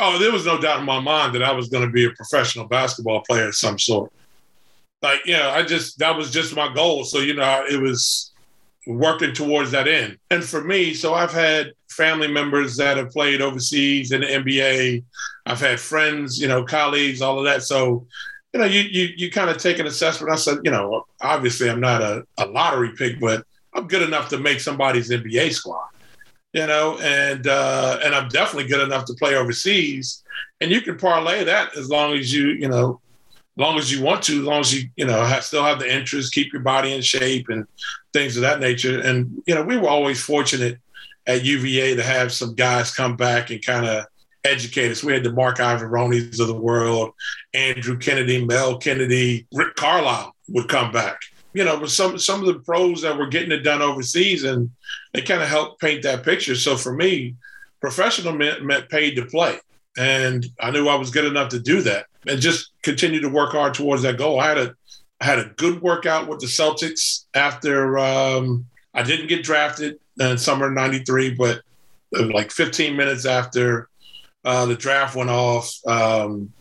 [0.00, 2.10] Oh, there was no doubt in my mind that I was going to be a
[2.10, 4.12] professional basketball player of some sort.
[5.02, 7.04] Like, you know, I just, that was just my goal.
[7.04, 8.32] So, you know, it was
[8.86, 10.18] working towards that end.
[10.30, 15.04] And for me, so I've had family members that have played overseas in the NBA.
[15.46, 17.62] I've had friends, you know, colleagues, all of that.
[17.62, 18.06] So,
[18.52, 20.32] you know, you you you kind of take an assessment.
[20.32, 24.28] I said, you know, obviously I'm not a, a lottery pick, but I'm good enough
[24.30, 25.88] to make somebody's NBA squad
[26.54, 30.22] you know, and uh, and I'm definitely good enough to play overseas.
[30.60, 33.00] And you can parlay that as long as you, you know,
[33.56, 35.92] long as you want to, as long as you, you know, have, still have the
[35.92, 37.66] interest, keep your body in shape, and
[38.12, 39.00] things of that nature.
[39.00, 40.78] And you know, we were always fortunate
[41.26, 44.06] at UVA to have some guys come back and kind of
[44.44, 45.02] educate us.
[45.02, 47.14] We had the Marc Iavaronis of the world,
[47.52, 51.18] Andrew Kennedy, Mel Kennedy, Rick Carlisle would come back
[51.54, 54.70] you know, some some of the pros that were getting it done overseas, and
[55.12, 56.56] they kind of helped paint that picture.
[56.56, 57.36] So for me,
[57.80, 59.58] professional meant, meant paid to play,
[59.96, 63.52] and I knew I was good enough to do that, and just continue to work
[63.52, 64.40] hard towards that goal.
[64.40, 64.74] I had a
[65.20, 70.36] I had a good workout with the Celtics after um, I didn't get drafted in
[70.36, 71.62] summer '93, but
[72.12, 73.88] like 15 minutes after
[74.44, 75.72] uh, the draft went off.
[75.86, 76.52] Um,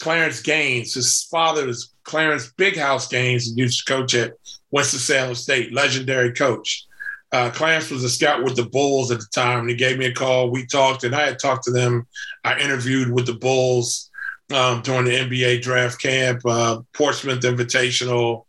[0.00, 1.68] Clarence Gaines, his father
[2.10, 4.32] Clarence Big House Gaines, used to coach at
[4.72, 6.84] Winston-Salem State, legendary coach.
[7.30, 10.06] Uh, Clarence was a scout with the Bulls at the time, and he gave me
[10.06, 10.50] a call.
[10.50, 12.08] We talked, and I had talked to them.
[12.42, 14.10] I interviewed with the Bulls
[14.52, 18.44] um, during the NBA draft camp, uh, Portsmouth Invitational,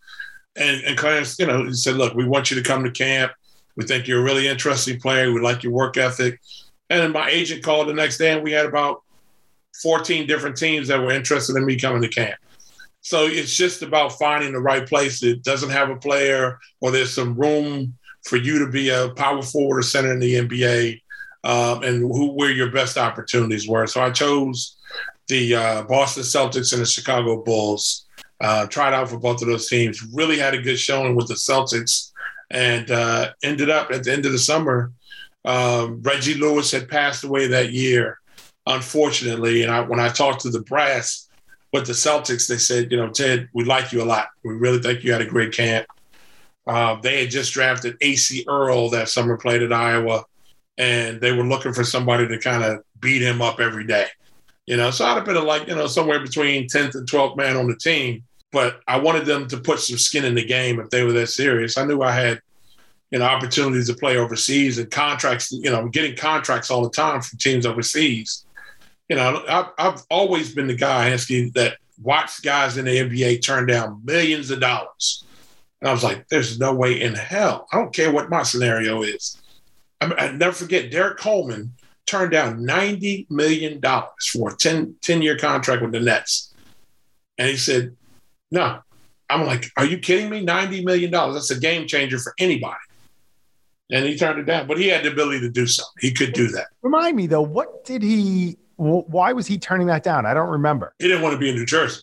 [0.55, 3.31] and, and Clarence, you know, he said, "Look, we want you to come to camp.
[3.75, 5.31] We think you're a really interesting player.
[5.31, 6.39] We like your work ethic."
[6.89, 9.03] And my agent called the next day, and we had about
[9.83, 12.39] 14 different teams that were interested in me coming to camp.
[13.01, 17.13] So it's just about finding the right place that doesn't have a player or there's
[17.13, 21.01] some room for you to be a power forward or center in the NBA
[21.43, 23.87] um, and who where your best opportunities were.
[23.87, 24.77] So I chose
[25.27, 28.05] the uh, Boston Celtics and the Chicago Bulls.
[28.39, 30.01] Uh, tried out for both of those teams.
[30.13, 32.11] Really had a good showing with the Celtics,
[32.49, 34.91] and uh, ended up at the end of the summer.
[35.45, 38.19] Um, Reggie Lewis had passed away that year,
[38.65, 39.61] unfortunately.
[39.61, 41.29] And I, when I talked to the brass
[41.73, 44.29] with the Celtics, they said, you know, Ted, we like you a lot.
[44.43, 45.87] We really think you had a great camp.
[46.67, 50.25] Uh, they had just drafted Acie Earl that summer, played at Iowa,
[50.77, 54.07] and they were looking for somebody to kind of beat him up every day.
[54.67, 57.57] You know, so I'd have been like, you know, somewhere between 10th and 12th man
[57.57, 58.23] on the team.
[58.51, 61.27] But I wanted them to put some skin in the game if they were that
[61.27, 61.77] serious.
[61.77, 62.41] I knew I had,
[63.09, 67.21] you know, opportunities to play overseas and contracts, you know, getting contracts all the time
[67.21, 68.45] from teams overseas
[69.11, 73.43] you know, I've, I've always been the guy, asking that watched guys in the NBA
[73.43, 75.25] turn down millions of dollars.
[75.81, 77.67] And I was like, there's no way in hell.
[77.73, 79.37] I don't care what my scenario is.
[79.99, 81.73] I, mean, I never forget Derrick Coleman
[82.05, 83.81] turned down $90 million
[84.31, 86.53] for a 10, 10 year contract with the Nets.
[87.37, 87.97] And he said,
[88.49, 88.79] no.
[89.29, 90.45] I'm like, are you kidding me?
[90.45, 91.11] $90 million.
[91.11, 92.79] That's a game changer for anybody.
[93.91, 95.99] And he turned it down, but he had the ability to do something.
[95.99, 96.67] He could do that.
[96.81, 100.25] Remind me though, what did he why was he turning that down?
[100.25, 100.95] I don't remember.
[100.97, 102.01] He didn't want to be in New Jersey.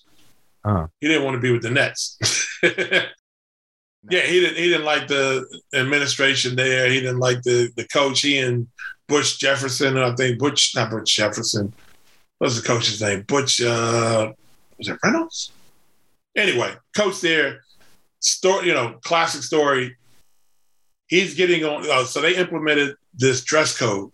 [0.64, 0.86] Uh-huh.
[1.00, 2.18] He didn't want to be with the Nets.
[2.62, 4.56] yeah, he didn't.
[4.56, 6.88] He didn't like the administration there.
[6.88, 8.20] He didn't like the the coach.
[8.20, 8.68] He and
[9.08, 9.98] Butch Jefferson.
[9.98, 11.72] I think Butch, not Butch Jefferson.
[12.38, 13.22] What's the coach's name?
[13.22, 13.60] Butch.
[13.60, 14.32] Uh,
[14.76, 15.50] was it Reynolds?
[16.36, 17.62] Anyway, coach there.
[18.20, 18.68] Story.
[18.68, 19.96] You know, classic story.
[21.08, 21.90] He's getting on.
[21.90, 24.12] Uh, so they implemented this dress code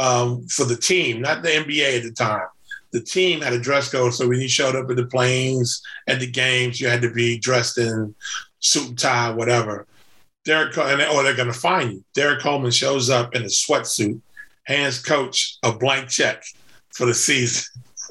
[0.00, 2.46] um, for the team, not the NBA at the time.
[2.92, 6.18] The team had a dress code, so when you showed up at the planes, at
[6.20, 8.14] the games, you had to be dressed in
[8.58, 9.86] suit and tie, whatever.
[10.48, 12.04] And or they're going to find you.
[12.14, 14.20] Derrick Coleman shows up in a sweatsuit,
[14.64, 16.42] hands coach a blank check
[16.92, 17.62] for the season.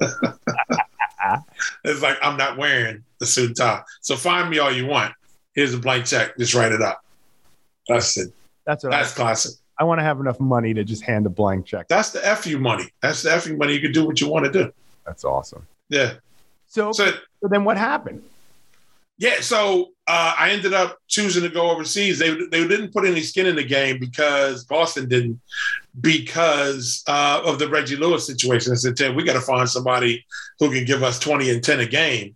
[1.84, 5.12] it's like I'm not wearing the suit and tie, so find me all you want.
[5.54, 6.38] Here's a blank check.
[6.38, 7.04] Just write it up.
[7.88, 8.32] That's it.
[8.64, 9.59] That's that's I, classic.
[9.80, 11.88] I want to have enough money to just hand a blank check.
[11.88, 12.90] That's the FU money.
[13.00, 13.72] That's the FU money.
[13.72, 14.70] You can do what you want to do.
[15.06, 15.66] That's awesome.
[15.88, 16.14] Yeah.
[16.66, 18.22] So, so, so then what happened?
[19.16, 22.18] Yeah, so uh, I ended up choosing to go overseas.
[22.18, 25.40] They they didn't put any skin in the game because Boston didn't,
[26.00, 28.72] because uh, of the Reggie Lewis situation.
[28.72, 30.24] I said, Ted, we got to find somebody
[30.58, 32.34] who can give us twenty and ten a game.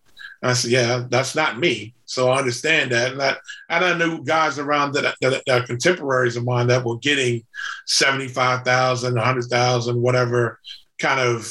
[0.50, 1.94] I said, yeah, that's not me.
[2.06, 3.38] So I understand that, and that,
[3.70, 7.42] and I knew guys around that, that, that are contemporaries of mine that were getting
[7.86, 10.60] seventy five thousand, a hundred thousand, whatever
[10.98, 11.50] kind of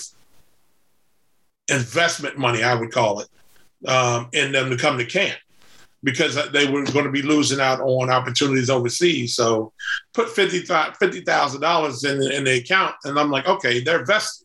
[1.69, 3.27] investment money, I would call it
[3.87, 5.39] um, in them to come to camp
[6.03, 9.35] because they were going to be losing out on opportunities overseas.
[9.35, 9.71] So
[10.13, 12.95] put $50,000 in, in the account.
[13.05, 14.42] And I'm like, okay, they're vested.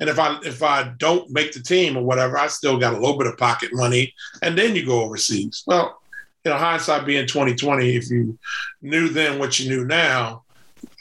[0.00, 2.98] And if I if I don't make the team or whatever, I still got a
[2.98, 5.62] little bit of pocket money, and then you go overseas.
[5.66, 6.00] Well,
[6.44, 8.38] you know, hindsight being 2020, if you
[8.80, 10.44] knew then what you knew now,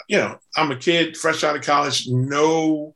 [0.09, 2.93] you know, I'm a kid fresh out of college, no,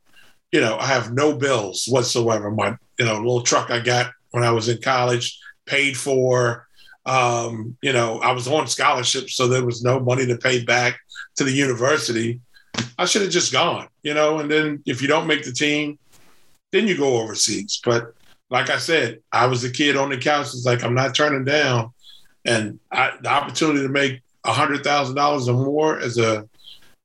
[0.52, 2.50] you know, I have no bills whatsoever.
[2.50, 6.66] My, you know, little truck I got when I was in college, paid for.
[7.06, 10.98] Um, you know, I was on scholarship, so there was no money to pay back
[11.36, 12.40] to the university.
[12.98, 15.98] I should have just gone, you know, and then if you don't make the team,
[16.72, 17.80] then you go overseas.
[17.84, 18.14] But
[18.50, 20.48] like I said, I was a kid on the couch.
[20.48, 21.92] It's like I'm not turning down,
[22.44, 26.48] and I, the opportunity to make a hundred thousand dollars or more as a,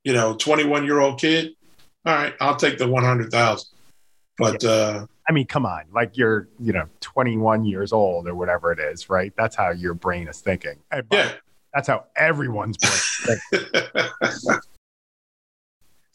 [0.04, 1.52] you know, 21 year old kid.
[2.06, 3.68] All right, I'll take the 100,000.
[4.38, 8.72] But uh, I mean, come on, like you're, you know, 21 years old or whatever
[8.72, 9.32] it is, right?
[9.36, 10.78] That's how your brain is thinking.
[11.12, 11.32] Yeah.
[11.74, 13.38] That's how everyone's brain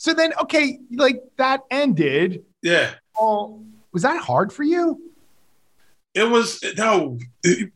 [0.05, 2.45] so then, okay, like that ended.
[2.61, 2.91] Yeah.
[3.19, 5.01] Well, was that hard for you?
[6.13, 7.17] It was no,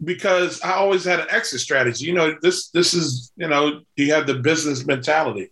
[0.04, 2.06] because I always had an exit strategy.
[2.06, 5.50] You know, this this is you know you have the business mentality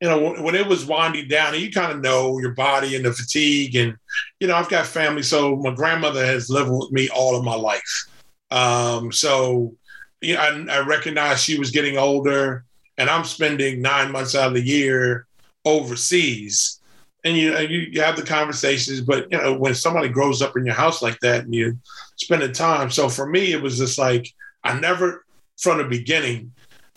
[0.00, 3.12] you know, when it was winding down, you kind of know your body and the
[3.12, 3.74] fatigue.
[3.74, 3.96] And,
[4.38, 5.22] you know, I've got family.
[5.22, 8.08] So my grandmother has lived with me all of my life.
[8.50, 9.74] Um, so,
[10.20, 12.64] you know, I, I recognized she was getting older,
[12.98, 15.26] and I'm spending nine months out of the year
[15.64, 16.80] overseas.
[17.24, 20.66] And you, you, you have the conversations, but you know when somebody grows up in
[20.66, 21.78] your house like that, and you
[22.16, 22.90] spend the time.
[22.90, 24.30] So for me, it was just like
[24.62, 25.24] I never,
[25.58, 26.52] from the beginning,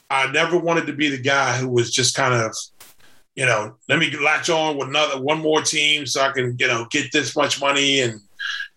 [0.10, 2.54] I never wanted to be the guy who was just kind of
[3.38, 6.68] you know, let me latch on with another one more team so I can, you
[6.68, 8.02] know, get this much money.
[8.02, 8.20] And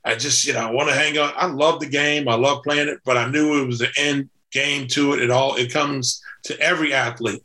[0.04, 1.32] I just, you know, I want to hang on.
[1.34, 2.28] I love the game.
[2.28, 5.22] I love playing it, but I knew it was the end game to it.
[5.22, 7.42] It all it comes to every athlete.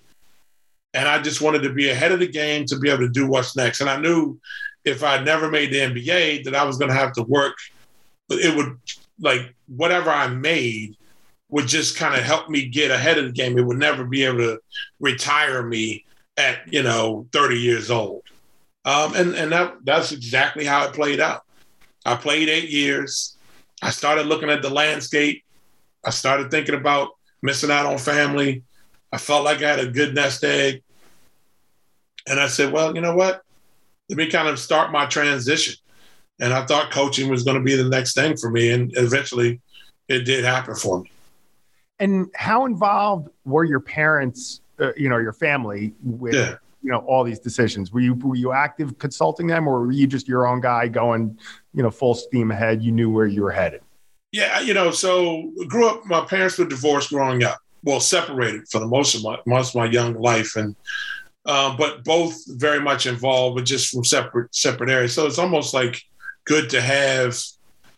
[0.96, 3.28] And I just wanted to be ahead of the game to be able to do
[3.28, 3.82] what's next.
[3.82, 4.40] And I knew
[4.86, 7.58] if I never made the NBA that I was going to have to work,
[8.30, 8.78] it would
[9.20, 10.96] like whatever I made
[11.50, 13.58] would just kind of help me get ahead of the game.
[13.58, 14.60] It would never be able to
[15.00, 16.06] retire me
[16.38, 18.24] at you know 30 years old.
[18.86, 21.44] Um, and and that that's exactly how it played out.
[22.06, 23.38] I played eight years.
[23.82, 25.44] I started looking at the landscape.
[26.04, 27.10] I started thinking about
[27.42, 28.64] missing out on family.
[29.12, 30.84] I felt like i had a good nest egg
[32.28, 33.42] and i said well you know what?
[34.10, 35.76] Let me kind of start my transition.
[36.40, 39.62] And i thought coaching was going to be the next thing for me and eventually
[40.08, 41.12] it did happen for me.
[42.00, 46.56] And how involved were your parents uh, you know your family with yeah.
[46.84, 47.92] you know all these decisions?
[47.92, 51.38] Were you were you active consulting them or were you just your own guy going
[51.74, 52.84] you know full steam ahead?
[52.84, 53.82] You knew where you were headed.
[54.32, 57.60] Yeah you know so grew up my parents were divorced growing up.
[57.84, 60.76] Well separated for the most of my most of my young life and
[61.46, 65.14] uh, but both very much involved but just from separate separate areas.
[65.14, 66.02] So it's almost like
[66.46, 67.40] good to have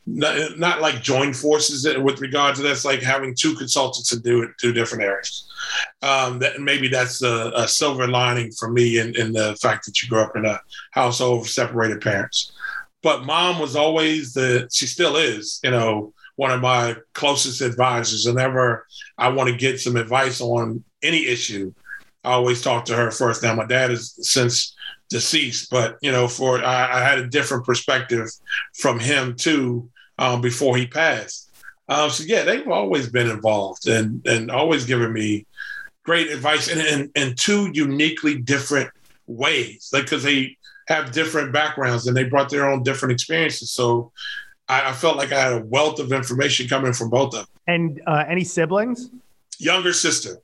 [0.06, 4.44] not, not like join forces with regard to that's like having two consultants to do
[4.44, 5.50] it two different areas.
[6.02, 10.02] Um, that maybe that's a, a, silver lining for me in, in the fact that
[10.02, 12.54] you grew up in a household of separated parents.
[13.04, 18.26] But mom was always the she still is you know one of my closest advisors.
[18.26, 21.74] Whenever i want to get some advice on any issue
[22.24, 24.76] i always talk to her first now my dad is since
[25.10, 28.30] deceased but you know for I, I had a different perspective
[28.74, 31.50] from him too um, before he passed.
[31.90, 35.46] Um, so yeah, they've always been involved and and always given me
[36.04, 38.90] great advice in in, in two uniquely different
[39.28, 43.72] ways, like because they have different backgrounds and they brought their own different experiences.
[43.72, 44.12] So
[44.70, 47.48] I, I, felt like I had a wealth of information coming from both of them.
[47.68, 49.10] And uh, any siblings?
[49.60, 50.38] Younger sister,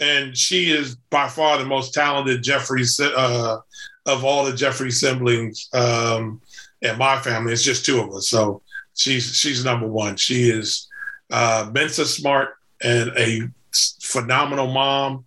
[0.00, 3.58] and she is by far the most talented Jeffrey uh,
[4.06, 5.68] of all the Jeffrey siblings.
[5.72, 6.40] Um,
[6.82, 8.28] in my family, it's just two of us.
[8.28, 8.62] So
[8.94, 10.16] she's she's number one.
[10.16, 10.88] She is
[11.30, 13.48] uh, Mensa smart and a
[14.02, 15.24] phenomenal mom.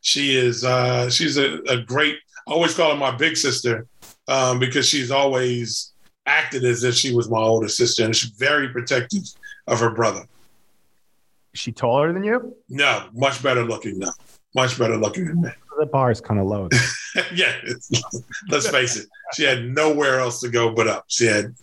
[0.00, 2.18] She is uh, she's a, a great.
[2.46, 3.86] I always call her my big sister
[4.26, 5.92] um, because she's always
[6.26, 9.22] acted as if she was my older sister, and she's very protective
[9.66, 10.26] of her brother.
[11.52, 12.54] Is she taller than you?
[12.68, 13.98] No, much better looking.
[13.98, 14.12] No,
[14.54, 15.50] much better looking than me.
[15.78, 16.68] The bar is kind of low.
[17.34, 17.54] yeah,
[18.48, 19.06] let's face it.
[19.34, 21.04] She had nowhere else to go but up.
[21.08, 21.54] She had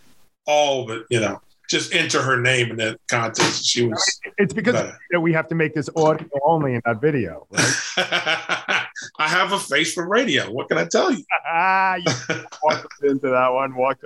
[0.47, 3.65] all but you know just enter her name in that contest.
[3.65, 4.21] She was.
[4.37, 7.47] It's because you know, we have to make this audio only and not video.
[7.51, 8.84] Right?
[9.17, 10.51] I have a face for radio.
[10.51, 11.23] What can I tell you?
[11.47, 12.11] ah, you
[12.63, 13.75] walked into that one.
[13.75, 14.03] Walked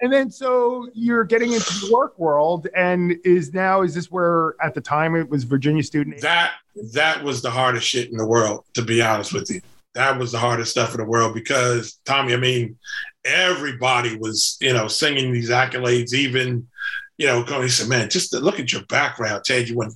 [0.00, 4.54] and then so you're getting into the work world, and is now is this where
[4.62, 6.20] at the time it was Virginia student?
[6.20, 6.52] That
[6.92, 9.60] that was the hardest shit in the world, to be honest with you.
[9.94, 12.76] That was the hardest stuff in the world because Tommy, I mean,
[13.24, 16.68] everybody was, you know, singing these accolades, even,
[17.16, 19.70] you know, he said, man, just look at your background, Ted.
[19.70, 19.94] You went,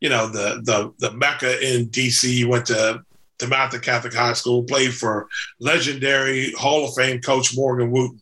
[0.00, 3.02] you know, the the the Mecca in DC, you went to
[3.42, 5.28] DeMatha Catholic High School, played for
[5.60, 8.20] legendary Hall of Fame coach Morgan Wootten.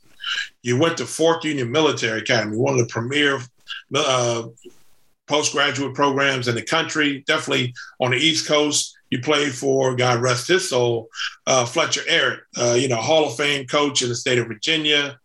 [0.62, 3.40] You went to Fork Union Military Academy, one of the premier
[3.94, 4.44] uh,
[5.26, 8.96] postgraduate programs in the country, definitely on the East Coast.
[9.10, 11.08] You played for, God rest his soul,
[11.46, 15.18] uh, Fletcher Arritt, uh, you know, Hall of Fame coach in the state of Virginia.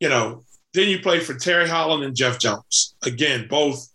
[0.00, 2.94] You know, then you played for Terry Holland and Jeff Jones.
[3.04, 3.88] Again, both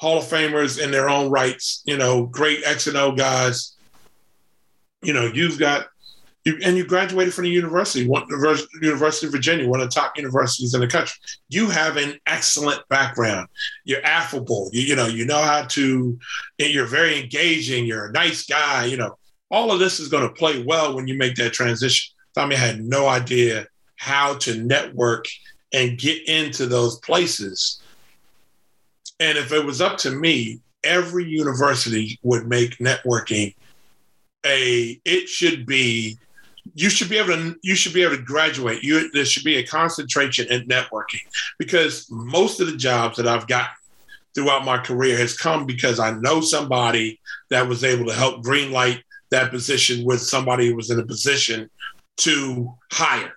[0.00, 3.76] Hall of Famers in their own rights, you know, great X and O guys.
[5.02, 5.86] You know, you've got
[6.44, 8.26] you, and you graduated from the university, one,
[8.80, 11.14] University of Virginia, one of the top universities in the country.
[11.48, 13.48] You have an excellent background.
[13.84, 14.68] You're affable.
[14.72, 16.18] You, you know, you know how to.
[16.58, 17.86] You're very engaging.
[17.86, 18.86] You're a nice guy.
[18.86, 19.16] You know,
[19.50, 22.12] all of this is going to play well when you make that transition.
[22.34, 25.26] Tommy had no idea how to network
[25.72, 27.80] and get into those places.
[29.20, 33.54] And if it was up to me, every university would make networking
[34.44, 35.00] a.
[35.04, 36.18] It should be
[36.74, 38.82] you should be able to you should be able to graduate.
[38.82, 41.20] You there should be a concentration in networking
[41.58, 43.74] because most of the jobs that I've gotten
[44.34, 49.02] throughout my career has come because I know somebody that was able to help greenlight
[49.30, 51.68] that position with somebody who was in a position
[52.18, 53.32] to hire.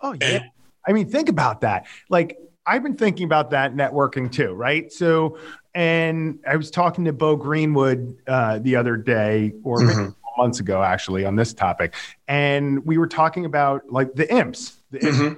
[0.00, 0.26] Oh yeah.
[0.26, 0.44] And,
[0.86, 1.86] I mean, think about that.
[2.08, 4.90] Like I've been thinking about that networking too, right?
[4.92, 5.38] So,
[5.74, 10.82] and I was talking to Bo Greenwood uh, the other day, or mm-hmm months ago,
[10.82, 11.94] actually, on this topic,
[12.28, 14.76] and we were talking about like the imps.
[14.90, 15.18] The imps.
[15.18, 15.34] Mm-hmm.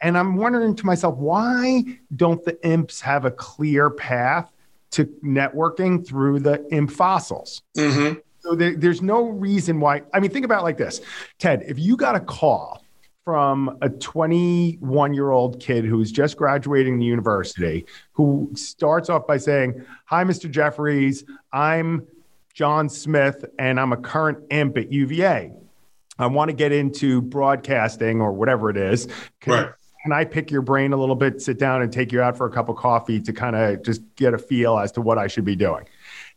[0.00, 4.50] And I'm wondering to myself, why don't the imps have a clear path
[4.90, 7.62] to networking through the imp fossils?
[7.76, 8.18] Mm-hmm.
[8.40, 10.02] So there, there's no reason why.
[10.12, 11.00] I mean, think about it like this,
[11.38, 11.64] Ted.
[11.66, 12.83] If you got a call
[13.24, 19.38] from a 21 year old kid who's just graduating the university who starts off by
[19.38, 20.50] saying, Hi, Mr.
[20.50, 22.06] Jeffries, I'm
[22.52, 25.52] John Smith, and I'm a current imp at UVA.
[26.18, 29.08] I want to get into broadcasting or whatever it is.
[29.40, 29.70] Can, right.
[30.02, 32.46] can I pick your brain a little bit, sit down and take you out for
[32.46, 35.26] a cup of coffee to kind of just get a feel as to what I
[35.26, 35.86] should be doing?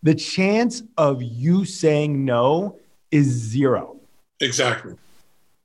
[0.01, 2.79] The chance of you saying no
[3.11, 3.97] is zero.
[4.39, 4.95] Exactly.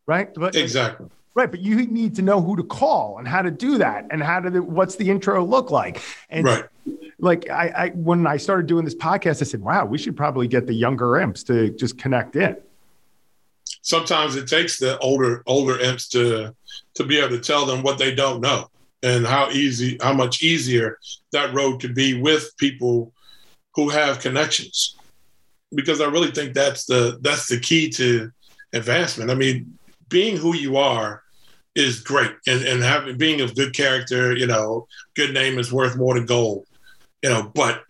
[0.06, 0.32] Right?
[0.34, 1.08] But, exactly.
[1.34, 4.22] Right, but you need to know who to call and how to do that, and
[4.22, 6.02] how to the, what's the intro look like.
[6.28, 6.64] And right.
[7.18, 10.46] like I, I, when I started doing this podcast, I said, "Wow, we should probably
[10.46, 12.56] get the younger imps to just connect in."
[13.80, 16.54] Sometimes it takes the older older imps to
[16.94, 18.68] to be able to tell them what they don't know
[19.02, 20.98] and how easy, how much easier
[21.32, 23.12] that road could be with people
[23.74, 24.96] who have connections.
[25.74, 28.30] Because I really think that's the that's the key to
[28.74, 29.30] advancement.
[29.30, 29.78] I mean,
[30.12, 31.22] being who you are
[31.74, 35.96] is great and, and having being of good character, you know, good name is worth
[35.96, 36.66] more than gold.
[37.22, 37.82] You know, but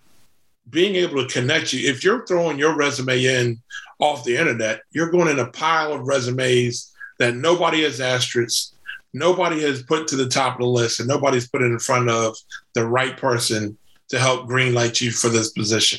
[0.70, 3.60] being able to connect you, if you're throwing your resume in
[3.98, 8.74] off the internet, you're going in a pile of resumes that nobody has asterisks,
[9.12, 12.08] nobody has put to the top of the list, and nobody's put it in front
[12.08, 12.36] of
[12.74, 13.76] the right person
[14.08, 15.98] to help greenlight you for this position.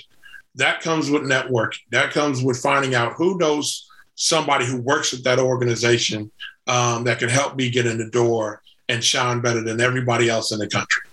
[0.55, 1.79] That comes with networking.
[1.91, 6.32] That comes with finding out who knows somebody who works at that organization
[6.67, 10.52] um, that can help me get in the door and shine better than everybody else
[10.52, 11.04] in the country.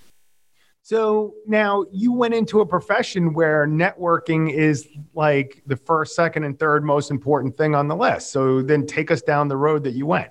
[0.82, 6.58] So now you went into a profession where networking is like the first, second, and
[6.58, 8.32] third most important thing on the list.
[8.32, 10.30] So then take us down the road that you went.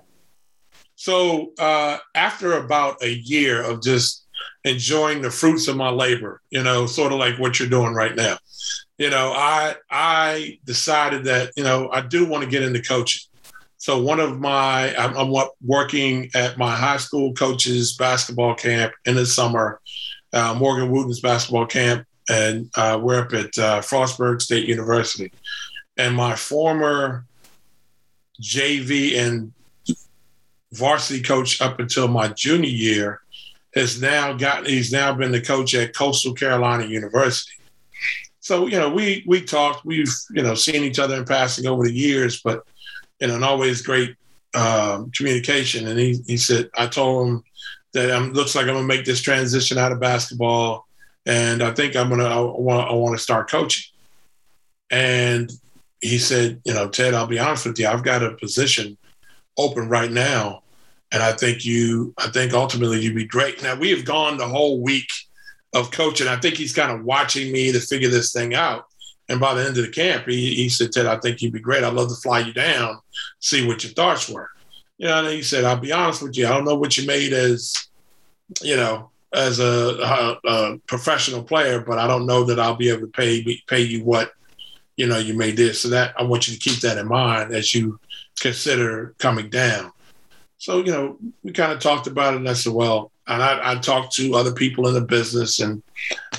[0.96, 4.26] So uh, after about a year of just
[4.64, 8.14] enjoying the fruits of my labor, you know, sort of like what you're doing right
[8.14, 8.36] now,
[9.00, 13.22] you know, I I decided that you know I do want to get into coaching.
[13.78, 19.16] So one of my I'm, I'm working at my high school coaches basketball camp in
[19.16, 19.80] the summer,
[20.34, 25.32] uh, Morgan Wootten's basketball camp, and uh, we're up at uh, Frostburg State University.
[25.96, 27.24] And my former
[28.42, 29.54] JV and
[30.74, 33.22] varsity coach up until my junior year
[33.74, 37.52] has now gotten he's now been the coach at Coastal Carolina University.
[38.40, 39.84] So you know, we we talked.
[39.84, 42.66] We've you know seen each other in passing over the years, but
[43.20, 44.16] you know, and always great
[44.54, 45.86] um, communication.
[45.86, 47.44] And he he said, I told him
[47.92, 50.86] that I'm looks like I'm gonna make this transition out of basketball,
[51.26, 53.84] and I think I'm gonna I want I want to start coaching.
[54.90, 55.52] And
[56.00, 58.96] he said, you know, Ted, I'll be honest with you, I've got a position
[59.58, 60.62] open right now,
[61.12, 63.62] and I think you, I think ultimately you'd be great.
[63.62, 65.08] Now we have gone the whole week
[65.72, 66.28] of coaching.
[66.28, 68.86] I think he's kind of watching me to figure this thing out.
[69.28, 71.60] And by the end of the camp, he, he said, Ted, I think you'd be
[71.60, 71.84] great.
[71.84, 72.98] I'd love to fly you down,
[73.38, 74.50] see what your thoughts were.
[74.98, 77.06] You know, and he said, I'll be honest with you, I don't know what you
[77.06, 77.74] made as,
[78.60, 82.90] you know, as a, a, a professional player, but I don't know that I'll be
[82.90, 84.32] able to pay pay you what,
[84.96, 85.82] you know, you made this.
[85.82, 88.00] So that I want you to keep that in mind as you
[88.40, 89.92] consider coming down.
[90.58, 93.72] So, you know, we kind of talked about it and I said, well, and I,
[93.72, 95.82] I talked to other people in the business, and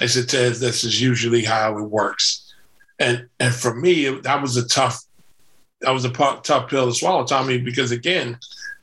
[0.01, 2.53] I said, Ted, this is usually how it works.
[2.99, 5.01] And and for me, that was a tough,
[5.79, 8.37] that was a tough pill to swallow, Tommy, because again,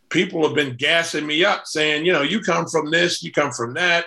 [0.09, 3.53] people have been gassing me up, saying, you know, you come from this, you come
[3.53, 4.07] from that,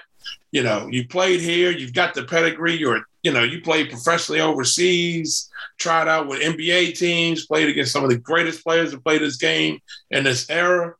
[0.51, 4.41] you know, you played here, you've got the pedigree, you're, you know, you played professionally
[4.41, 5.47] overseas,
[5.77, 9.37] tried out with NBA teams, played against some of the greatest players that played this
[9.37, 9.79] game
[10.09, 10.95] in this era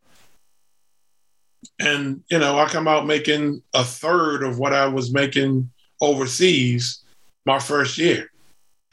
[1.79, 5.69] and you know, I come out making a third of what I was making
[6.01, 7.03] overseas
[7.45, 8.31] my first year,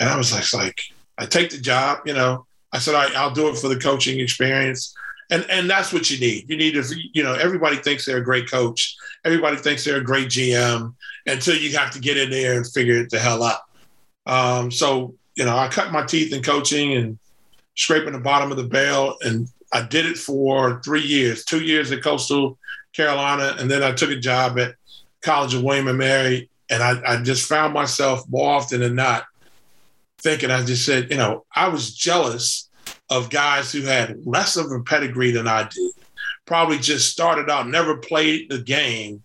[0.00, 0.80] and I was like, like
[1.16, 2.46] I take the job, you know.
[2.72, 4.94] I said I, I'll do it for the coaching experience,
[5.30, 6.48] and and that's what you need.
[6.48, 10.04] You need to, you know, everybody thinks they're a great coach, everybody thinks they're a
[10.04, 10.94] great GM
[11.26, 13.60] until you have to get in there and figure it the hell out.
[14.26, 17.18] Um, so you know, I cut my teeth in coaching and
[17.76, 21.92] scraping the bottom of the barrel, and I did it for three years, two years
[21.92, 22.58] at Coastal
[22.94, 24.74] Carolina, and then I took a job at
[25.22, 29.24] College of William and Mary, and I, I just found myself more often than not
[30.18, 30.50] thinking.
[30.50, 32.68] I just said, you know, I was jealous
[33.10, 35.92] of guys who had less of a pedigree than I did.
[36.46, 39.22] Probably just started out, never played the game,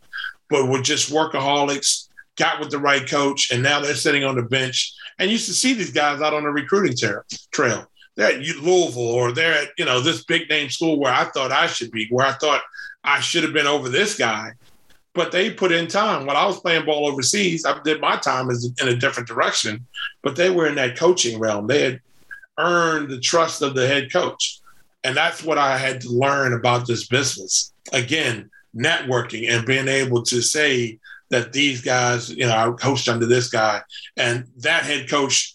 [0.50, 4.44] but were just workaholics, got with the right coach, and now they're sitting on the
[4.44, 4.94] bench.
[5.20, 6.98] And used to see these guys out on the recruiting
[7.52, 7.86] trail.
[8.16, 11.51] They're at Louisville or they're at, you know, this big name school where I thought
[11.51, 12.61] I should be, where I thought
[13.03, 14.53] I should have been over this guy.
[15.16, 16.26] But they put in time.
[16.26, 19.86] When I was playing ball overseas, I did my time in a different direction.
[20.24, 21.68] But they were in that coaching realm.
[21.68, 22.01] They had
[22.57, 24.59] earned the trust of the head coach.
[25.03, 27.74] And that's what I had to learn about this business.
[27.91, 30.97] Again, networking and being able to say
[31.30, 33.82] that these guys, you know, I coached under this guy,
[34.18, 35.53] and that head coach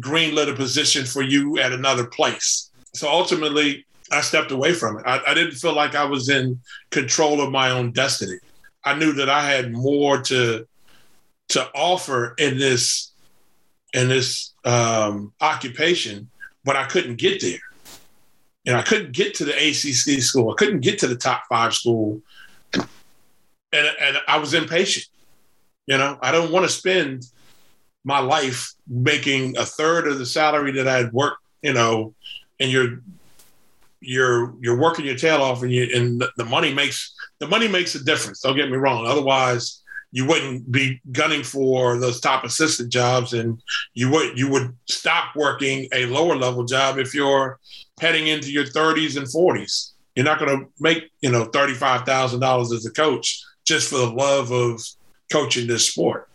[0.00, 2.70] greenlit a position for you at another place.
[2.94, 5.04] So ultimately, I stepped away from it.
[5.06, 8.38] I, I, didn't feel like I was in control of my own destiny.
[8.84, 10.66] I knew that I had more to
[11.48, 13.12] to offer in this
[13.92, 16.28] in this um, occupation,
[16.64, 17.58] but I couldn't get there.
[18.66, 20.50] And I couldn't get to the ACC school.
[20.50, 22.20] I couldn't get to the top five school,
[22.74, 22.86] and
[23.72, 25.06] and I was impatient.
[25.86, 27.26] You know, I don't want to spend
[28.06, 31.42] my life making a third of the salary that I had worked.
[31.62, 32.14] You know,
[32.60, 33.00] and you're
[34.00, 37.94] you're you're working your tail off and you and the money makes the money makes
[37.94, 38.40] a difference.
[38.40, 39.06] Don't get me wrong.
[39.06, 39.82] Otherwise,
[40.12, 43.60] you wouldn't be gunning for those top assistant jobs, and
[43.94, 47.58] you would you would stop working a lower level job if you're
[48.00, 49.92] heading into your 30s and 40s.
[50.14, 53.90] You're not going to make you know thirty five thousand dollars as a coach just
[53.90, 54.80] for the love of
[55.30, 56.28] coaching this sport.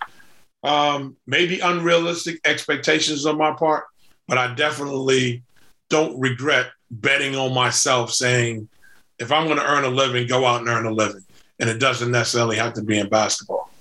[0.64, 3.86] Um, maybe unrealistic expectations on my part,
[4.28, 5.44] but I definitely
[5.90, 8.70] don't regret betting on myself saying,
[9.18, 11.24] if I'm going to earn a living, go out and earn a living.
[11.60, 13.72] And it doesn't necessarily have to be in basketball.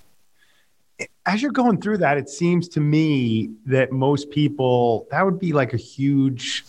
[1.26, 5.52] As you're going through that, it seems to me that most people, that would be
[5.52, 6.64] like a huge,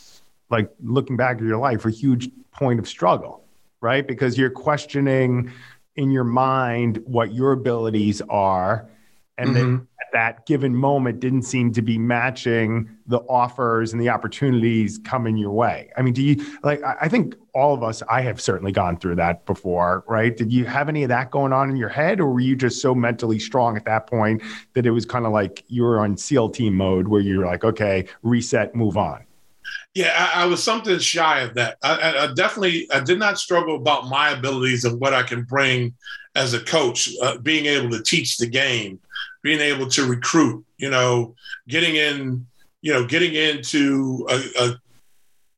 [0.50, 3.44] like looking back at your life, a huge point of struggle,
[3.82, 4.08] right?
[4.08, 5.52] Because you're questioning
[5.96, 8.88] in your mind what your abilities are.
[9.42, 9.76] And mm-hmm.
[9.76, 15.38] then that given moment didn't seem to be matching the offers and the opportunities coming
[15.38, 15.90] your way.
[15.98, 19.16] I mean, do you like, I think all of us, I have certainly gone through
[19.16, 20.36] that before, right?
[20.36, 22.82] Did you have any of that going on in your head, or were you just
[22.82, 26.18] so mentally strong at that point that it was kind of like you were on
[26.18, 29.26] SEAL team mode where you're like, okay, reset, move on?
[29.94, 31.78] Yeah, I, I, was something shy of that.
[31.84, 35.94] I, I, definitely, I did not struggle about my abilities and what I can bring
[36.36, 39.00] as a coach, uh, being able to teach the game
[39.42, 41.36] being able to recruit, you know,
[41.68, 42.46] getting in,
[42.82, 44.68] you know, getting into a, a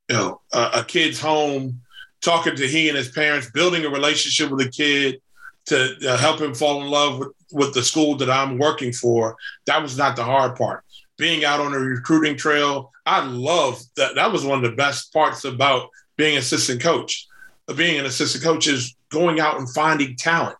[0.10, 1.82] you know a, a, kid's home,
[2.22, 5.22] talking to he and his parents, building a relationship with a kid
[5.66, 9.36] to uh, help him fall in love with, with the school that I'm working for.
[9.66, 10.84] That was not the hard part.
[11.18, 12.92] being out on the recruiting trail.
[13.06, 14.16] I love that.
[14.16, 17.28] That was one of the best parts about being assistant coach.
[17.76, 20.58] Being an assistant coach is going out and finding talent,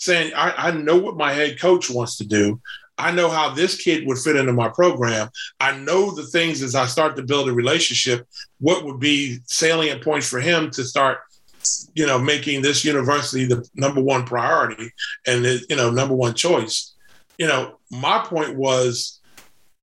[0.00, 2.60] saying, I, I know what my head coach wants to do.
[2.96, 5.28] I know how this kid would fit into my program.
[5.60, 8.26] I know the things as I start to build a relationship,
[8.58, 11.18] what would be salient points for him to start,
[11.94, 14.90] you know, making this university the number one priority
[15.26, 16.94] and the, you know, number one choice.
[17.38, 19.20] You know, my point was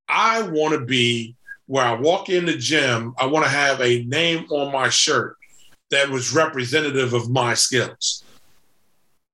[0.10, 1.36] I want to be
[1.68, 5.38] where I walk in the gym, I want to have a name on my shirt
[5.92, 8.24] that was representative of my skills.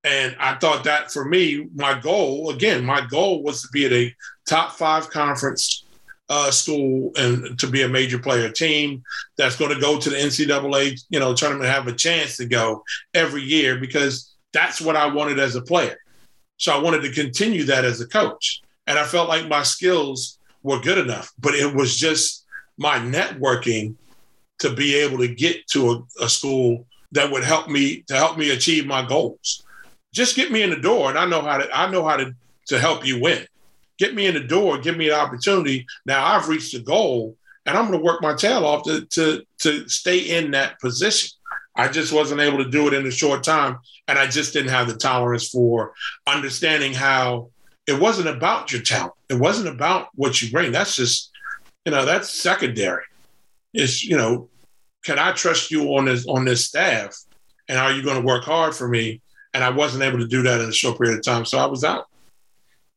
[0.04, 3.92] And I thought that for me, my goal, again, my goal was to be at
[3.92, 4.14] a
[4.46, 5.84] top five conference
[6.28, 9.02] uh, school and to be a major player team
[9.36, 12.84] that's going to go to the NCAA, you know, tournament, have a chance to go
[13.14, 15.96] every year because that's what I wanted as a player.
[16.58, 18.60] So I wanted to continue that as a coach.
[18.86, 22.44] And I felt like my skills were good enough, but it was just
[22.76, 23.94] my networking
[24.58, 28.36] to be able to get to a, a school that would help me to help
[28.36, 29.64] me achieve my goals
[30.14, 32.34] just get me in the door and I know how to I know how to
[32.68, 33.46] to help you win.
[33.98, 35.86] Get me in the door, give me an opportunity.
[36.06, 37.36] Now I've reached the goal
[37.66, 41.30] and I'm going to work my tail off to to to stay in that position.
[41.76, 44.70] I just wasn't able to do it in a short time and I just didn't
[44.70, 45.92] have the tolerance for
[46.26, 47.50] understanding how
[47.86, 49.14] it wasn't about your talent.
[49.28, 50.70] It wasn't about what you bring.
[50.70, 51.32] That's just
[51.84, 53.04] you know, that's secondary.
[53.74, 54.48] It's, you know,
[55.04, 57.16] can I trust you on this on this staff
[57.68, 59.20] and are you going to work hard for me
[59.54, 61.44] and I wasn't able to do that in a short period of time.
[61.44, 62.06] So I was out.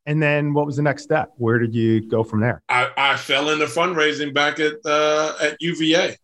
[0.06, 1.34] And then what was the next step?
[1.38, 2.62] Where did you go from there?
[2.70, 6.18] I, I fell into fundraising back at uh, at UVA.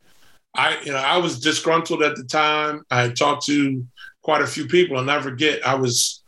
[0.55, 2.83] I you know I was disgruntled at the time.
[2.89, 3.85] I talked to
[4.21, 4.97] quite a few people.
[4.97, 5.65] And I'll forget.
[5.67, 6.23] I was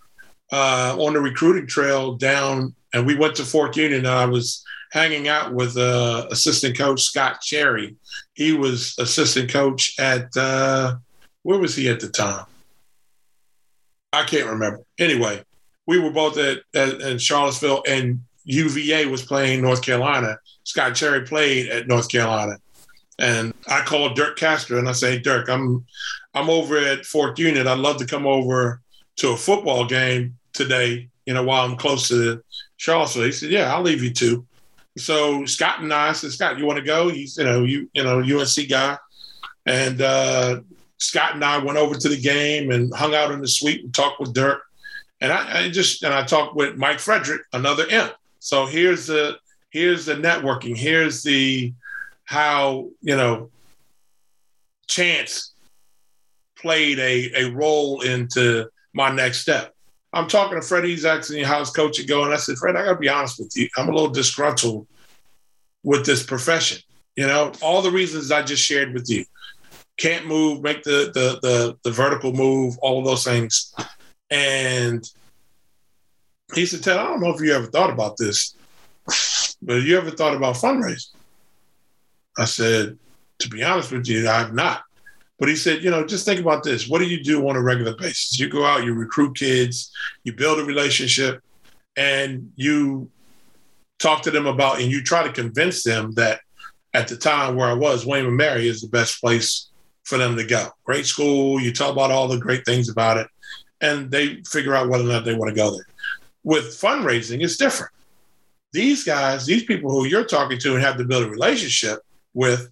[0.52, 4.00] uh, on the recruiting trail down, and we went to Fork Union.
[4.00, 7.96] And I was hanging out with uh, assistant coach Scott Cherry.
[8.34, 10.96] He was assistant coach at uh,
[11.44, 12.46] where was he at the time?
[14.16, 14.82] I can't remember.
[14.98, 15.44] Anyway,
[15.86, 20.38] we were both at, at in Charlottesville, and UVA was playing North Carolina.
[20.64, 22.58] Scott Cherry played at North Carolina,
[23.20, 25.86] and I called Dirk Katstra and I say, Dirk, I'm
[26.34, 27.68] I'm over at Fork Union.
[27.68, 28.82] I'd love to come over
[29.18, 31.10] to a football game today.
[31.26, 32.42] You know, while I'm close to
[32.78, 33.24] Charlottesville.
[33.24, 34.46] He said, Yeah, I'll leave you two.
[34.98, 37.10] So Scott and I said, Scott, you want to go?
[37.10, 38.98] He's you know you you know UNC guy,
[39.66, 40.62] and uh,
[40.98, 43.94] Scott and I went over to the game and hung out in the suite and
[43.94, 44.62] talked with Dirk.
[45.22, 48.14] And I, I just and I talked with Mike Frederick, another imp.
[48.40, 49.38] So here's the
[49.70, 50.78] here's the networking.
[50.78, 51.74] Here's the
[52.26, 53.50] how you know
[54.88, 55.54] chance
[56.58, 59.74] played a, a role into my next step.
[60.14, 60.90] I'm talking to Freddie.
[60.90, 62.32] He's asking how's coaching going.
[62.32, 63.68] I said, Fred, I gotta be honest with you.
[63.78, 64.88] I'm a little disgruntled
[65.84, 66.80] with this profession.
[67.16, 69.26] You know, all the reasons I just shared with you
[69.98, 73.74] can't move, make the the the, the vertical move, all of those things.
[74.30, 75.10] And
[76.54, 78.56] he said, Ted, I don't know if you ever thought about this,
[79.62, 81.14] but you ever thought about fundraising?
[82.38, 82.98] I said,
[83.40, 84.84] to be honest with you, I have not.
[85.40, 86.88] But he said, you know, just think about this.
[86.88, 88.40] What do you do on a regular basis?
[88.40, 89.92] You go out, you recruit kids,
[90.24, 91.42] you build a relationship,
[91.98, 93.10] and you
[94.00, 96.40] talk to them about, and you try to convince them that
[96.94, 99.68] at the time where I was, William and Mary is the best place
[100.06, 100.70] for them to go.
[100.86, 101.60] Great school.
[101.60, 103.28] You tell about all the great things about it,
[103.82, 105.86] and they figure out whether or not they want to go there.
[106.44, 107.92] With fundraising, it's different.
[108.72, 112.00] These guys, these people who you're talking to and have to build a relationship
[112.34, 112.70] with,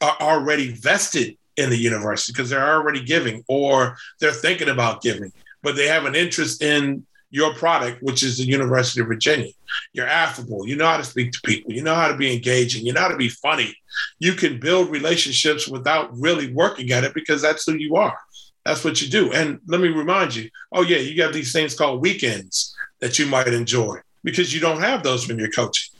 [0.00, 5.32] are already vested in the university because they're already giving or they're thinking about giving,
[5.62, 7.06] but they have an interest in
[7.36, 9.50] your product, which is the University of Virginia.
[9.92, 10.66] You're affable.
[10.66, 11.70] You know how to speak to people.
[11.70, 12.86] You know how to be engaging.
[12.86, 13.76] You know how to be funny.
[14.18, 18.18] You can build relationships without really working at it because that's who you are.
[18.64, 19.32] That's what you do.
[19.34, 23.26] And let me remind you oh, yeah, you got these things called weekends that you
[23.26, 25.94] might enjoy because you don't have those when you're coaching.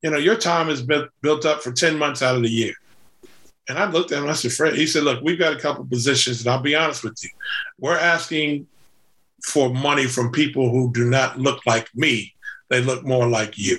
[0.00, 2.74] You know, your time is built, built up for 10 months out of the year.
[3.68, 5.84] And I looked at him, I said, Fred, he said, look, we've got a couple
[5.84, 7.30] positions, and I'll be honest with you.
[7.78, 8.66] We're asking
[9.44, 12.34] for money from people who do not look like me.
[12.70, 13.78] They look more like you.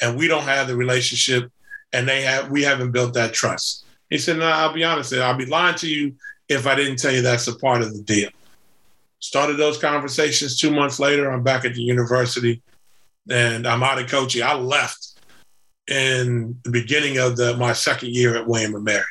[0.00, 1.50] And we don't have the relationship
[1.92, 3.86] and they have we haven't built that trust.
[4.10, 6.14] He said, No, I'll be honest, I'll be lying to you
[6.48, 8.30] if I didn't tell you that's a part of the deal.
[9.20, 11.30] Started those conversations two months later.
[11.30, 12.62] I'm back at the university
[13.28, 14.42] and I'm out of coaching.
[14.42, 15.20] I left
[15.88, 19.04] in the beginning of the, my second year at William and Mary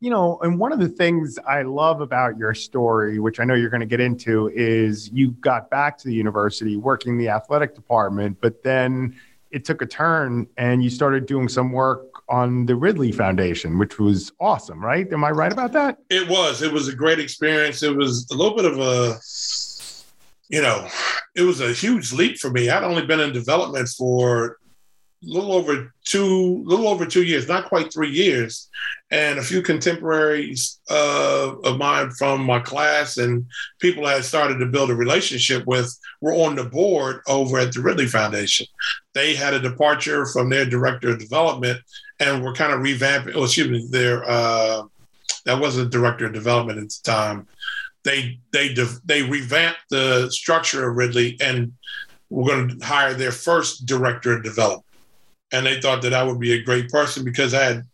[0.00, 3.54] you know, and one of the things I love about your story, which I know
[3.54, 7.74] you're going to get into, is you got back to the university working the athletic
[7.74, 9.18] department, but then
[9.50, 13.98] it took a turn and you started doing some work on the Ridley Foundation, which
[13.98, 15.10] was awesome, right?
[15.12, 15.98] Am I right about that?
[16.10, 16.60] It was.
[16.60, 17.82] It was a great experience.
[17.82, 19.18] It was a little bit of a,
[20.48, 20.88] you know,
[21.34, 22.68] it was a huge leap for me.
[22.68, 24.58] I'd only been in development for
[25.22, 28.68] a little over two, little over two years, not quite three years,
[29.10, 33.46] and a few contemporaries uh, of mine from my class and
[33.78, 37.72] people I had started to build a relationship with were on the board over at
[37.72, 38.66] the Ridley Foundation.
[39.14, 41.80] They had a departure from their director of development
[42.18, 43.36] and were kind of revamping.
[43.36, 44.82] Oh, excuse me, their uh,
[45.44, 47.46] that wasn't director of development at the time.
[48.02, 51.72] They they they revamped the structure of Ridley and
[52.28, 54.86] were going to hire their first director of development
[55.52, 57.86] and they thought that I would be a great person because I had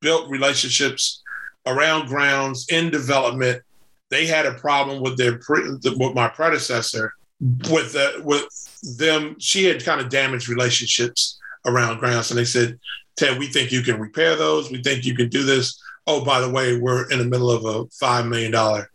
[0.00, 1.22] built relationships
[1.66, 3.62] around grounds in development.
[4.10, 9.36] They had a problem with their with my predecessor with the, with them.
[9.38, 12.78] She had kind of damaged relationships around grounds, and they said,
[13.16, 14.70] "Ted, we think you can repair those.
[14.70, 15.80] We think you can do this.
[16.06, 18.90] Oh, by the way, we're in the middle of a five million dollar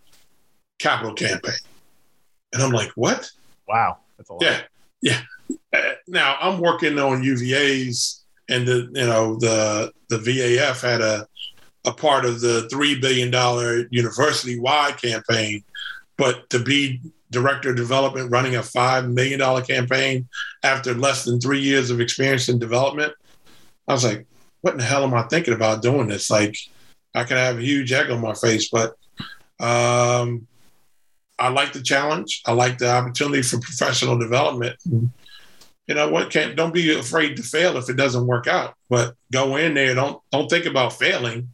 [0.80, 1.60] capital campaign."
[2.54, 3.30] And I'm like, "What?"
[3.68, 4.44] Wow, that's a lot.
[4.44, 4.62] Yeah,
[5.02, 5.22] yeah
[5.74, 8.21] uh, now I'm working on UVA's,
[8.52, 11.28] and the you know the the VAF had a
[11.86, 15.64] a part of the three billion dollar university wide campaign,
[16.18, 20.28] but to be director of development running a five million dollar campaign
[20.64, 23.14] after less than three years of experience in development,
[23.88, 24.28] I was like,
[24.62, 26.30] what in the hell am I thinking about doing this?
[26.30, 26.56] Like,
[27.16, 28.96] I can have a huge egg on my face, but
[29.60, 30.46] um,
[31.40, 32.42] I like the challenge.
[32.46, 34.78] I like the opportunity for professional development
[35.92, 39.14] you know what can't don't be afraid to fail if it doesn't work out but
[39.30, 39.94] go in there.
[39.94, 41.50] Don't don't think about failing.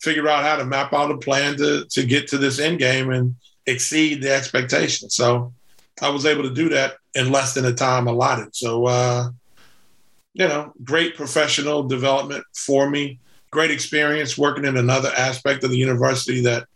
[0.00, 3.10] Figure out how to map out a plan to to get to this end game
[3.10, 3.34] and
[3.66, 5.52] exceed the expectations so
[6.00, 8.54] i was able to do that in less than the time allotted.
[8.54, 9.30] So uh
[10.32, 13.18] you know great professional development for me.
[13.50, 16.68] Great experience working in another aspect of the university that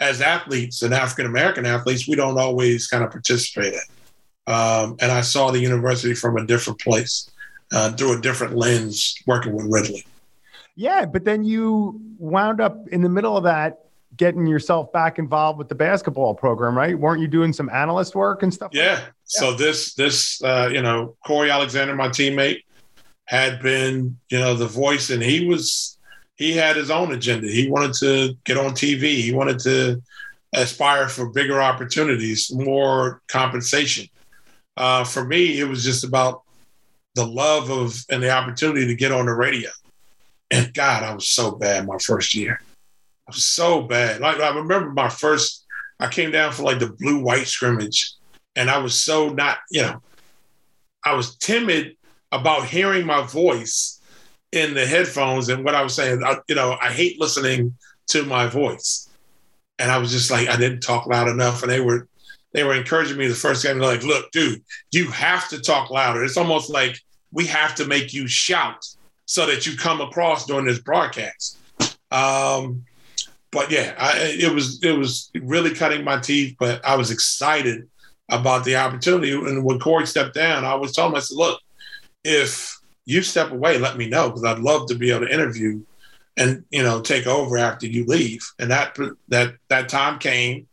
[0.00, 4.01] as athletes and african american athletes we don't always kind of participate in
[4.46, 7.30] um, and I saw the university from a different place,
[7.72, 10.04] uh, through a different lens, working with Ridley.
[10.74, 13.78] Yeah, but then you wound up in the middle of that
[14.16, 16.98] getting yourself back involved with the basketball program, right?
[16.98, 18.70] Weren't you doing some analyst work and stuff?
[18.72, 18.94] Yeah.
[18.94, 22.62] Like so this this uh, you know Cory Alexander, my teammate,
[23.24, 25.98] had been you know the voice, and he was
[26.36, 27.48] he had his own agenda.
[27.48, 29.22] He wanted to get on TV.
[29.22, 30.02] He wanted to
[30.54, 34.06] aspire for bigger opportunities, more compensation.
[34.76, 36.42] Uh, for me, it was just about
[37.14, 39.70] the love of and the opportunity to get on the radio.
[40.50, 42.60] And God, I was so bad my first year.
[43.28, 44.20] I was so bad.
[44.20, 45.64] Like I remember my first,
[46.00, 48.14] I came down for like the blue white scrimmage,
[48.56, 50.02] and I was so not, you know,
[51.04, 51.96] I was timid
[52.30, 54.00] about hearing my voice
[54.52, 56.22] in the headphones and what I was saying.
[56.24, 57.74] I, you know, I hate listening
[58.08, 59.08] to my voice,
[59.78, 62.08] and I was just like, I didn't talk loud enough, and they were
[62.52, 63.78] they were encouraging me the first game.
[63.78, 66.24] They're like, look, dude, you have to talk louder.
[66.24, 66.98] It's almost like
[67.32, 68.86] we have to make you shout
[69.26, 71.58] so that you come across during this broadcast.
[72.10, 72.84] Um,
[73.50, 77.88] but yeah, I, it was it was really cutting my teeth, but I was excited
[78.30, 79.32] about the opportunity.
[79.32, 81.60] And when Cory stepped down, I was telling him, I said, look,
[82.24, 85.82] if you step away, let me know because I'd love to be able to interview
[86.38, 88.42] and you know take over after you leave.
[88.58, 88.96] And that
[89.28, 90.66] that that time came.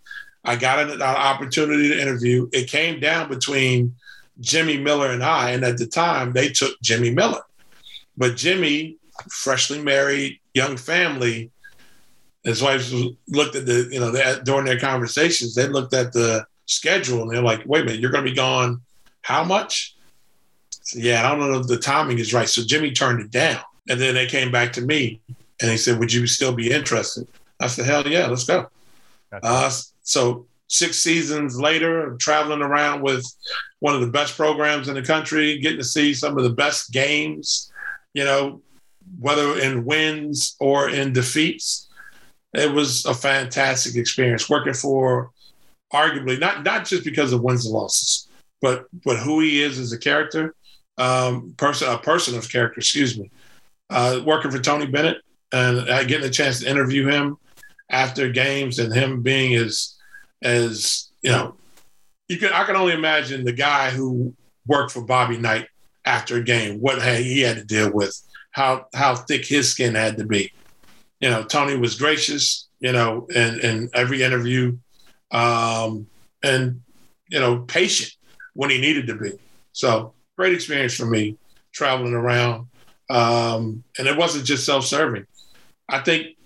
[0.44, 2.50] I got an, opportunity to interview.
[2.52, 3.96] It came down between
[4.40, 7.42] Jimmy Miller and I, and at the time they took Jimmy Miller.
[8.18, 8.98] But Jimmy,
[9.30, 11.52] freshly married, young family,
[12.44, 12.92] his wife
[13.28, 17.32] looked at the, you know, they, during their conversations, they looked at the schedule and
[17.32, 18.82] they're like, wait a minute, you're going to be gone
[19.22, 19.96] how much?
[20.70, 22.48] So, yeah, I don't know if the timing is right.
[22.48, 23.62] So Jimmy turned it down.
[23.90, 25.20] And then they came back to me
[25.62, 27.28] and they said, would you still be interested?
[27.60, 28.70] I said, hell yeah, let's go.
[29.32, 29.70] Uh,
[30.10, 33.24] so six seasons later, traveling around with
[33.80, 36.92] one of the best programs in the country, getting to see some of the best
[36.92, 37.72] games,
[38.16, 38.60] you know,
[39.20, 41.90] whether in wins or in defeats.
[42.56, 45.30] It was a fantastic experience working for
[45.94, 48.28] arguably not not just because of wins and losses,
[48.64, 50.56] but but who he is as a character,
[50.98, 52.80] um, person a person of character.
[52.80, 53.30] Excuse me.
[53.92, 55.18] Uh, working for Tony Bennett
[55.54, 57.38] and uh, getting a chance to interview him
[57.92, 59.99] after games and him being as
[60.42, 61.56] as you know,
[62.28, 64.34] you can I can only imagine the guy who
[64.68, 65.68] worked for Bobby Knight
[66.06, 68.20] after a game, what he had to deal with,
[68.52, 70.52] how how thick his skin had to be.
[71.20, 74.78] You know, Tony was gracious, you know, in, in every interview,
[75.32, 76.08] um,
[76.44, 76.82] and
[77.30, 78.14] you know, patient
[78.54, 79.32] when he needed to be.
[79.74, 81.38] So great experience for me
[81.74, 82.68] traveling around.
[83.10, 85.26] Um, and it wasn't just self-serving.
[85.88, 86.38] I think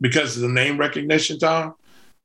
[0.00, 1.74] because of the name recognition, Tom,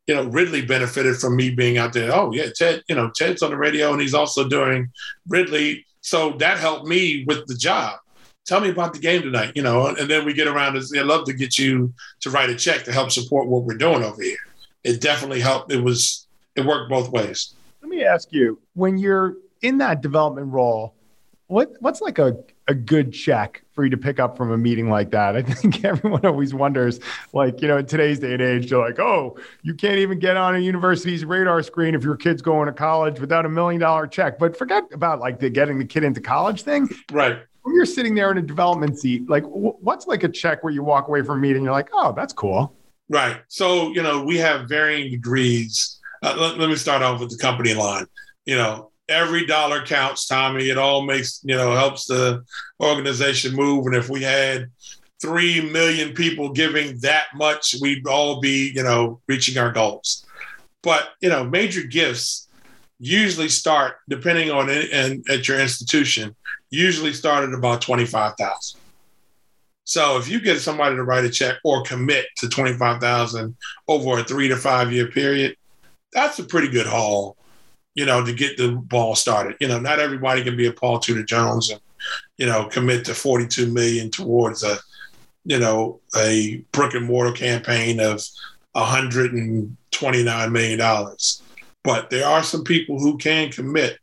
[0.07, 2.13] you know, Ridley benefited from me being out there.
[2.13, 4.89] Oh yeah, Ted, you know, Ted's on the radio and he's also doing
[5.27, 5.85] Ridley.
[6.01, 7.99] So that helped me with the job.
[8.45, 11.05] Tell me about the game tonight, you know, and then we get around say, I'd
[11.05, 14.21] love to get you to write a check to help support what we're doing over
[14.21, 14.35] here.
[14.83, 15.71] It definitely helped.
[15.71, 16.27] It was,
[16.57, 17.55] it worked both ways.
[17.81, 20.93] Let me ask you, when you're in that development role,
[21.47, 22.35] what what's like a,
[22.67, 25.35] a good check for you to pick up from a meeting like that?
[25.35, 26.99] I think everyone always wonders,
[27.33, 30.37] like, you know, in today's day and age, they're like, oh, you can't even get
[30.37, 34.07] on a university's radar screen if your kid's going to college without a million dollar
[34.07, 34.39] check.
[34.39, 36.89] But forget about like the getting the kid into college thing.
[37.11, 37.39] Right.
[37.63, 40.83] When you're sitting there in a development seat, like, what's like a check where you
[40.83, 42.75] walk away from a meeting, you're like, oh, that's cool.
[43.09, 43.41] Right.
[43.47, 45.99] So, you know, we have varying degrees.
[46.21, 48.05] Uh, let, let me start off with the company line.
[48.45, 50.69] You know, every dollar counts, Tommy.
[50.69, 52.43] It all makes, you know, helps the
[52.81, 53.85] organization move.
[53.85, 54.69] And if we had
[55.21, 60.25] 3 million people giving that much, we'd all be, you know, reaching our goals.
[60.81, 62.49] But, you know, major gifts
[62.99, 66.35] usually start, depending on it and at your institution,
[66.69, 68.79] usually start at about 25,000.
[69.85, 73.55] So if you get somebody to write a check or commit to 25,000
[73.87, 75.55] over a three to five year period,
[76.13, 77.37] that's a pretty good haul
[77.95, 79.55] you know, to get the ball started.
[79.59, 81.79] You know, not everybody can be a Paul Tudor Jones and,
[82.37, 84.77] you know, commit to 42 million towards a,
[85.45, 88.23] you know, a brick and mortar campaign of
[88.73, 91.41] 129 million dollars.
[91.83, 93.99] But there are some people who can commit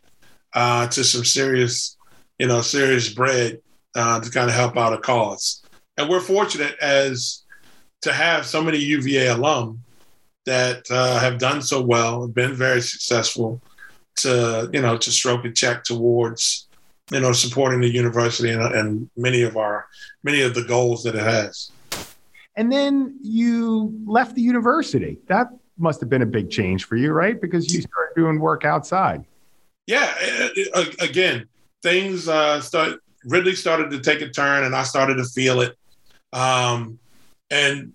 [0.53, 1.97] uh, to some serious,
[2.38, 3.61] you know, serious bread
[3.95, 5.62] uh, to kind of help out a cause.
[5.97, 7.43] And we're fortunate as
[8.03, 9.82] to have so many UVA alum
[10.47, 13.61] that uh, have done so well, been very successful,
[14.23, 16.68] to you know to stroke a check towards
[17.11, 19.87] you know supporting the university and, and many of our
[20.23, 21.71] many of the goals that it has.
[22.57, 25.18] And then you left the university.
[25.29, 25.49] That
[25.79, 27.41] must have been a big change for you, right?
[27.41, 29.25] Because you started doing work outside.
[29.87, 30.12] Yeah.
[31.01, 31.47] Again,
[31.83, 33.01] things uh, start.
[33.25, 35.77] Ridley started to take a turn, and I started to feel it.
[36.33, 36.99] Um,
[37.51, 37.93] and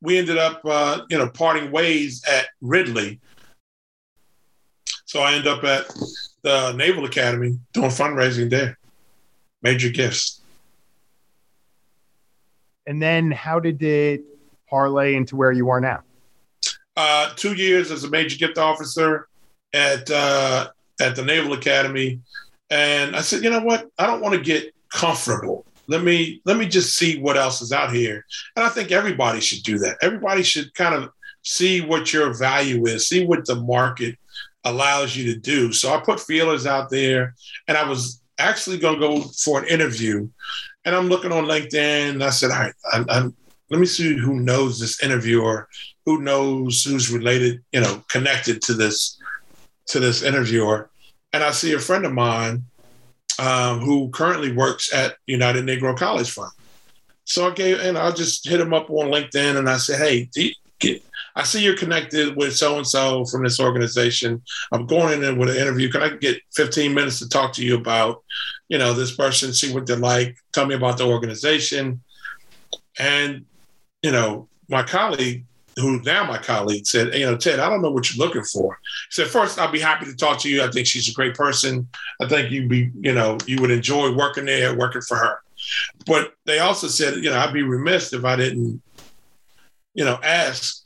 [0.00, 3.20] we ended up, uh, you know, parting ways at Ridley
[5.14, 5.86] so I end up at
[6.42, 8.76] the Naval Academy doing fundraising there.
[9.62, 10.40] Major gifts.
[12.84, 14.22] And then how did it
[14.68, 16.00] parlay into where you are now?
[16.96, 19.28] Uh, two years as a major gift officer
[19.72, 22.18] at uh, at the Naval Academy,
[22.70, 23.88] and I said, you know what?
[23.96, 25.64] I don't want to get comfortable.
[25.86, 28.26] Let me let me just see what else is out here.
[28.56, 29.96] And I think everybody should do that.
[30.02, 31.10] Everybody should kind of
[31.42, 34.18] see what your value is, see what the market
[34.64, 35.72] allows you to do.
[35.72, 37.34] So I put feelers out there
[37.68, 40.28] and I was actually going to go for an interview.
[40.84, 43.20] And I'm looking on LinkedIn I said, all right, I, I,
[43.70, 45.68] let me see who knows this interviewer,
[46.04, 49.18] who knows who's related, you know, connected to this,
[49.86, 50.90] to this interviewer.
[51.32, 52.64] And I see a friend of mine
[53.38, 56.52] um, who currently works at United Negro College Fund.
[57.24, 60.28] So I gave, and I just hit him up on LinkedIn and I said, hey,
[60.92, 61.02] get,
[61.36, 64.42] I see you're connected with so and so from this organization.
[64.72, 65.90] I'm going in with an interview.
[65.90, 68.22] Can I get 15 minutes to talk to you about,
[68.68, 72.00] you know, this person, see what they're like, tell me about the organization.
[72.98, 73.44] And,
[74.02, 75.44] you know, my colleague,
[75.76, 78.78] who now my colleague, said, you know, Ted, I don't know what you're looking for.
[79.08, 80.62] He said, first, I'd be happy to talk to you.
[80.62, 81.88] I think she's a great person.
[82.20, 85.40] I think you'd be, you know, you would enjoy working there, working for her.
[86.06, 88.80] But they also said, you know, I'd be remiss if I didn't,
[89.94, 90.84] you know, ask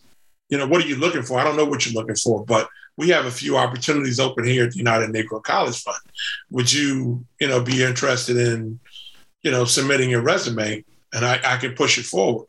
[0.49, 1.39] you know, what are you looking for?
[1.39, 4.65] I don't know what you're looking for, but we have a few opportunities open here
[4.65, 5.99] at the United Negro College Fund.
[6.51, 8.81] Would you, you know, be interested in,
[9.43, 12.47] you know, submitting your resume and I, I can push it forward?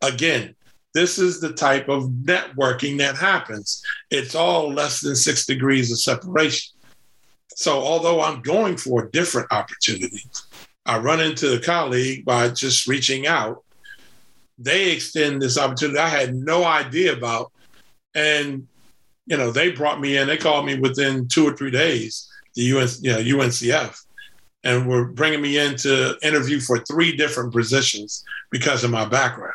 [0.00, 0.54] Again,
[0.94, 3.82] this is the type of networking that happens.
[4.10, 6.72] It's all less than six degrees of separation.
[7.54, 10.22] So although I'm going for a different opportunity,
[10.86, 13.62] I run into a colleague by just reaching out
[14.60, 17.50] they extend this opportunity I had no idea about.
[18.14, 18.66] And,
[19.26, 22.62] you know, they brought me in, they called me within two or three days, the
[22.62, 24.04] UN, you know, UNCF,
[24.64, 29.54] and were bringing me in to interview for three different positions because of my background.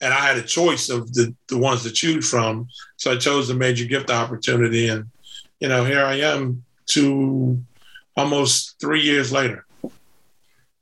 [0.00, 2.68] And I had a choice of the, the ones to choose from.
[2.96, 4.88] So I chose the major gift opportunity.
[4.88, 5.06] And,
[5.60, 7.60] you know, here I am two,
[8.16, 9.66] almost three years later.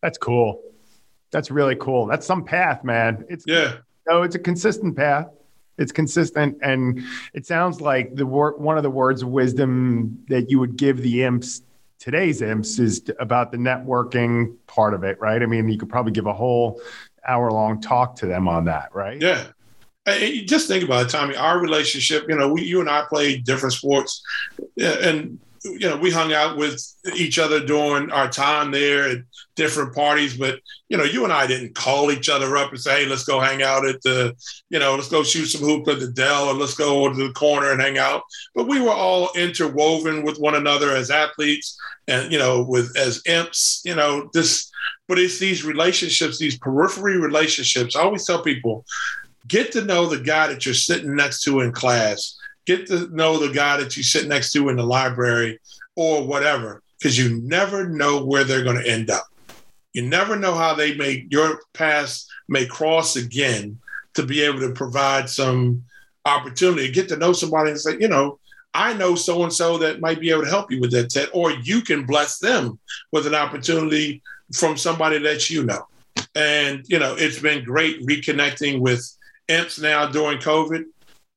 [0.03, 0.63] That's cool.
[1.37, 2.07] That's really cool.
[2.07, 3.27] That's some path, man.
[3.29, 3.75] It's yeah.
[4.09, 5.27] No, it's a consistent path.
[5.77, 7.03] It's consistent, and
[7.35, 11.03] it sounds like the word one of the words of wisdom that you would give
[11.03, 11.61] the imps
[11.99, 15.43] today's imps is about the networking part of it, right?
[15.43, 16.81] I mean, you could probably give a whole
[17.29, 19.21] hour long talk to them on that, right?
[19.21, 19.49] Yeah.
[20.07, 21.37] Hey, just think about it, Tommy.
[21.37, 24.23] Our relationship, you know, we, you and I played different sports,
[24.81, 25.39] and
[25.73, 26.81] you know, we hung out with
[27.15, 29.19] each other during our time there at
[29.55, 33.03] different parties, but you know, you and I didn't call each other up and say,
[33.03, 34.35] "Hey, let's go hang out at the,
[34.71, 37.27] you know, let's go shoot some hoop at the Dell, or let's go over to
[37.27, 38.23] the corner and hang out."
[38.55, 43.23] But we were all interwoven with one another as athletes, and you know, with as
[43.27, 44.71] imps, you know, this.
[45.09, 47.97] But it's these relationships, these periphery relationships.
[47.97, 48.85] I always tell people,
[49.49, 52.37] get to know the guy that you're sitting next to in class
[52.67, 55.59] get to know the guy that you sit next to in the library
[55.95, 59.25] or whatever, because you never know where they're going to end up.
[59.93, 63.79] You never know how they may, your paths may cross again
[64.15, 65.85] to be able to provide some
[66.25, 68.39] opportunity, get to know somebody and say, you know,
[68.75, 71.31] I know so and so that might be able to help you with that, Ted,
[71.33, 72.79] or you can bless them
[73.11, 74.23] with an opportunity
[74.55, 75.87] from somebody that you know.
[76.35, 79.09] And, you know, it's been great reconnecting with
[79.49, 80.85] imps now during COVID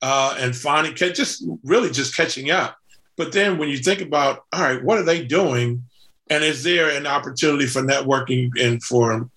[0.01, 2.77] uh, and finding, just really just catching up.
[3.17, 5.83] But then when you think about, all right, what are they doing?
[6.29, 9.29] And is there an opportunity for networking and for,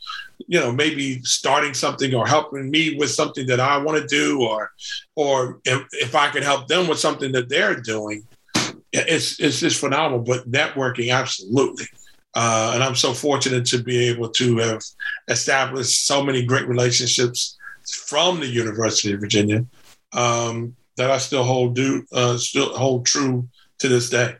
[0.47, 4.43] you know, maybe starting something or helping me with something that I want to do,
[4.43, 4.71] or,
[5.17, 8.25] or if, if I can help them with something that they're doing,
[8.93, 10.21] it's it's just phenomenal.
[10.21, 11.87] But networking, absolutely.
[12.35, 14.83] Uh, and I'm so fortunate to be able to have
[15.29, 17.57] established so many great relationships
[17.91, 19.65] from the University of Virginia
[20.13, 23.49] um, that I still hold do uh, still hold true
[23.79, 24.37] to this day.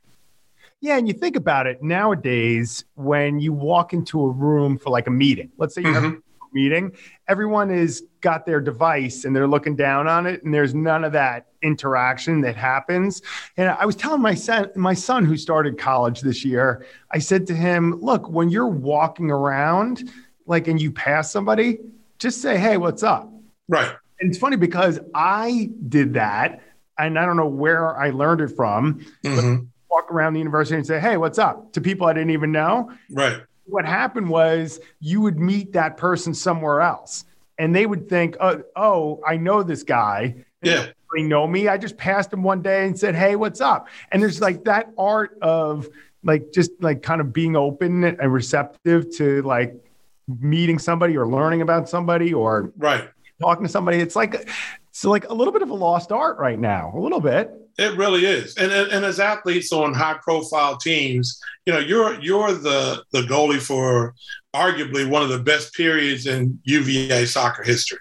[0.81, 5.07] Yeah, and you think about it nowadays when you walk into a room for like
[5.07, 5.51] a meeting.
[5.57, 6.05] Let's say you mm-hmm.
[6.05, 6.21] have a
[6.53, 6.93] meeting,
[7.29, 11.13] everyone is got their device and they're looking down on it, and there's none of
[11.13, 13.23] that interaction that happens.
[13.57, 17.47] And I was telling my son, my son who started college this year, I said
[17.47, 20.11] to him, "Look, when you're walking around,
[20.47, 21.79] like, and you pass somebody,
[22.19, 23.33] just say, "Hey, what's up?"
[23.69, 23.95] Right.
[24.23, 26.63] And it's funny because I did that,
[26.97, 29.05] and I don't know where I learned it from.
[29.25, 29.65] Mm-hmm.
[29.91, 32.93] walk around the university and say, "Hey, what's up?" to people I didn't even know.
[33.11, 33.43] Right.
[33.65, 37.25] What happened was you would meet that person somewhere else,
[37.59, 40.87] and they would think, "Oh, oh I know this guy." Yeah.
[41.13, 41.67] They know me.
[41.67, 44.93] I just passed him one day and said, "Hey, what's up?" And there's like that
[44.97, 45.89] art of
[46.23, 49.75] like just like kind of being open and receptive to like
[50.39, 53.09] meeting somebody or learning about somebody or right
[53.41, 53.99] talking to somebody.
[53.99, 54.49] It's like
[54.91, 57.51] it's like a little bit of a lost art right now, a little bit.
[57.79, 58.55] It really is.
[58.57, 63.23] And, and, and as athletes on high profile teams, you know, you're you're the the
[63.23, 64.15] goalie for
[64.55, 67.99] arguably one of the best periods in UVA soccer history.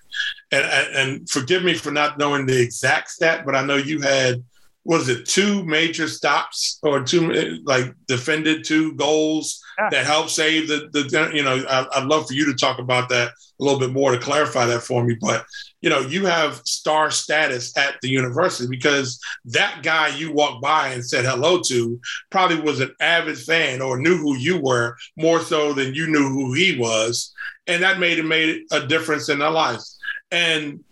[0.51, 4.01] And, and, and forgive me for not knowing the exact stat, but I know you
[4.01, 4.43] had
[4.83, 9.89] was it two major stops or two eh, like defended two goals yeah.
[9.91, 13.09] that helped save the the you know I, would love for you to talk about
[13.09, 15.45] that a little bit more to clarify that for me but
[15.81, 20.89] you know you have star status at the university because that guy you walked by
[20.89, 21.99] and said hello to
[22.31, 26.27] probably was an avid fan or knew who you were more so than you knew
[26.29, 27.33] who he was
[27.67, 29.99] and that made it made a difference in their lives
[30.31, 30.83] and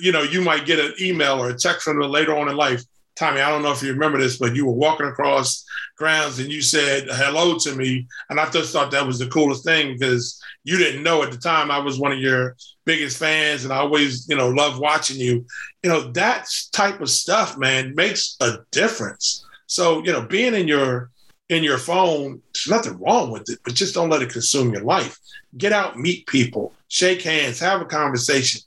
[0.00, 2.56] you know you might get an email or a text from them later on in
[2.56, 2.82] life
[3.18, 5.64] Tommy, I don't know if you remember this, but you were walking across
[5.96, 8.06] grounds and you said hello to me.
[8.30, 11.38] And I just thought that was the coolest thing because you didn't know at the
[11.38, 12.54] time I was one of your
[12.84, 15.44] biggest fans and I always, you know, love watching you.
[15.82, 19.44] You know, that type of stuff, man, makes a difference.
[19.66, 21.10] So, you know, being in your
[21.48, 24.84] in your phone, there's nothing wrong with it, but just don't let it consume your
[24.84, 25.18] life.
[25.56, 28.60] Get out, meet people, shake hands, have a conversation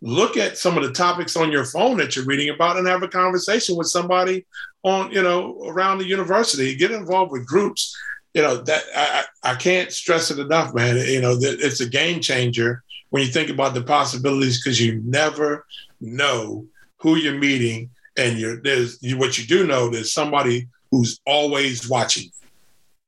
[0.00, 3.02] look at some of the topics on your phone that you're reading about and have
[3.02, 4.46] a conversation with somebody
[4.84, 7.96] on you know around the university get involved with groups
[8.34, 11.88] you know that i, I can't stress it enough man you know that it's a
[11.88, 15.66] game changer when you think about the possibilities because you never
[16.00, 16.66] know
[16.98, 21.88] who you're meeting and you're there's you, what you do know there's somebody who's always
[21.88, 22.30] watching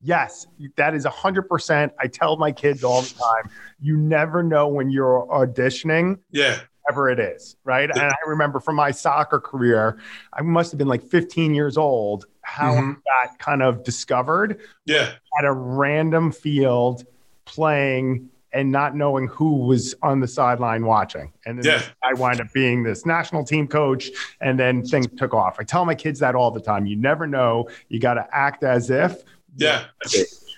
[0.03, 1.91] Yes, that is 100%.
[1.99, 6.19] I tell my kids all the time, you never know when you're auditioning.
[6.31, 6.61] Yeah
[6.91, 7.89] whatever it is, right?
[7.91, 10.01] And I remember from my soccer career,
[10.33, 12.93] I must have been like 15 years old, how mm-hmm.
[13.23, 14.61] I got kind of discovered.
[14.87, 15.13] Yeah.
[15.39, 17.05] At a random field
[17.45, 21.33] playing and not knowing who was on the sideline watching.
[21.47, 21.83] And then yeah.
[22.03, 24.11] I wind up being this national team coach,
[24.41, 25.57] and then things took off.
[25.61, 26.87] I tell my kids that all the time.
[26.87, 27.69] You never know.
[27.89, 29.23] You got to act as if.
[29.57, 29.85] Yeah.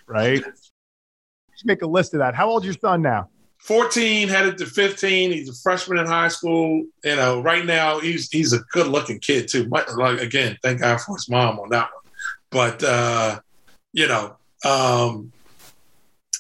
[0.07, 0.43] Right.
[1.65, 2.35] Make a list of that.
[2.35, 3.29] How old's your son now?
[3.63, 8.29] 14 headed to 15 he's a freshman in high school you know right now he's
[8.31, 9.87] he's a good looking kid too like
[10.21, 12.13] again thank god for his mom on that one
[12.51, 13.39] but uh
[13.93, 15.33] you know, um,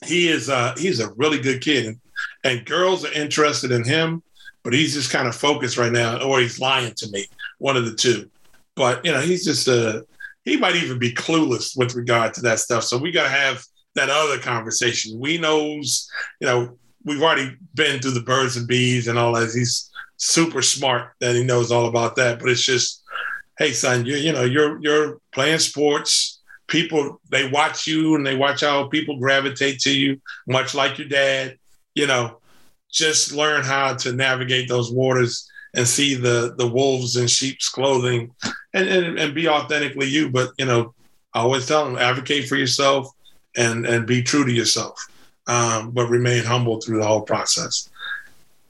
[0.05, 2.01] he is uh, he's a really good kid, and,
[2.45, 4.23] and girls are interested in him,
[4.62, 7.27] but he's just kind of focused right now, or he's lying to me,
[7.59, 8.29] one of the two.
[8.75, 10.05] But you know, he's just a
[10.45, 12.83] he might even be clueless with regard to that stuff.
[12.83, 13.64] So we got to have
[13.95, 15.20] that other conversation.
[15.20, 16.11] We knows,
[16.41, 19.51] you know, we've already been through the birds and bees and all that.
[19.53, 22.39] He's super smart that he knows all about that.
[22.39, 23.03] But it's just,
[23.59, 26.41] hey, son, you you know, you're you're playing sports.
[26.69, 31.09] People they watch you and they watch how people gravitate to you, much like your
[31.09, 31.59] dad.
[31.95, 32.39] You know,
[32.91, 38.31] just learn how to navigate those waters and see the the wolves in sheep's clothing
[38.75, 40.31] and, and, and be authentically you.
[40.31, 40.95] But you know,
[41.35, 43.11] I always tell them advocate for yourself
[43.57, 45.05] and and be true to yourself,
[45.47, 47.88] um, but remain humble through the whole process.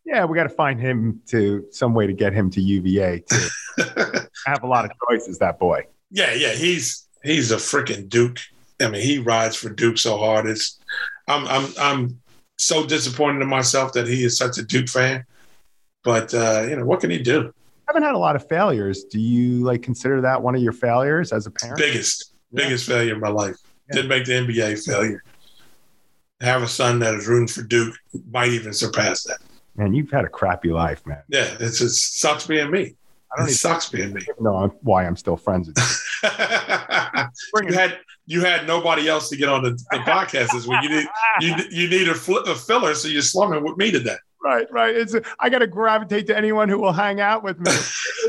[0.05, 3.49] Yeah, we got to find him to some way to get him to UVA too.
[3.79, 5.87] I have a lot of choices, that boy.
[6.11, 8.39] Yeah, yeah, he's he's a freaking Duke.
[8.81, 10.47] I mean, he rides for Duke so hard.
[10.47, 10.81] It's
[11.29, 12.21] I'm I'm I'm
[12.57, 15.25] so disappointed in myself that he is such a Duke fan.
[16.05, 17.53] But uh, you know, what can he do?
[17.89, 19.05] I haven't had a lot of failures.
[19.05, 21.79] Do you like consider that one of your failures as a parent?
[21.79, 22.65] Biggest, yeah.
[22.65, 23.57] biggest failure in my life.
[23.89, 23.97] Yeah.
[23.97, 25.23] Didn't make the NBA failure.
[26.43, 27.95] Have a son that is rooting for Duke
[28.31, 29.39] might even surpass that.
[29.77, 31.23] Man, you've had a crappy life, man.
[31.29, 32.95] Yeah, it's, it sucks being me.
[33.33, 34.23] I don't it even, sucks being me.
[34.41, 36.31] No, why I'm still friends with you.
[37.69, 40.83] you had you had nobody else to get on the, the podcast this week.
[40.83, 41.09] You need
[41.41, 44.95] you you need a, fl- a filler, so you're slumming with me today right, right.
[44.95, 47.73] It's I got to gravitate to anyone who will hang out with me.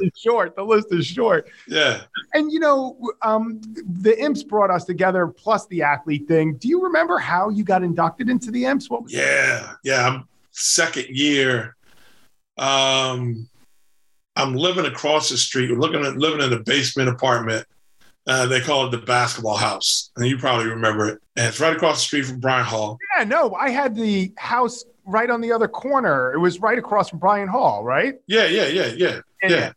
[0.00, 0.56] the short.
[0.56, 1.48] The list is short.
[1.66, 2.02] Yeah.
[2.34, 3.60] And you know, um,
[4.02, 6.56] the Imps brought us together, plus the athlete thing.
[6.56, 8.90] Do you remember how you got inducted into the Imps?
[8.90, 10.06] What yeah, yeah.
[10.06, 11.76] I'm second year.
[12.58, 13.48] Um,
[14.36, 15.70] I'm living across the street.
[15.70, 17.66] We're looking at living in a basement apartment.
[18.26, 21.20] Uh, they call it the basketball house, and you probably remember it.
[21.36, 22.98] And it's right across the street from Bryant Hall.
[23.16, 26.32] Yeah, no, I had the house right on the other corner.
[26.32, 28.14] It was right across from Bryant Hall, right?
[28.26, 29.72] Yeah, yeah, yeah, yeah, yeah.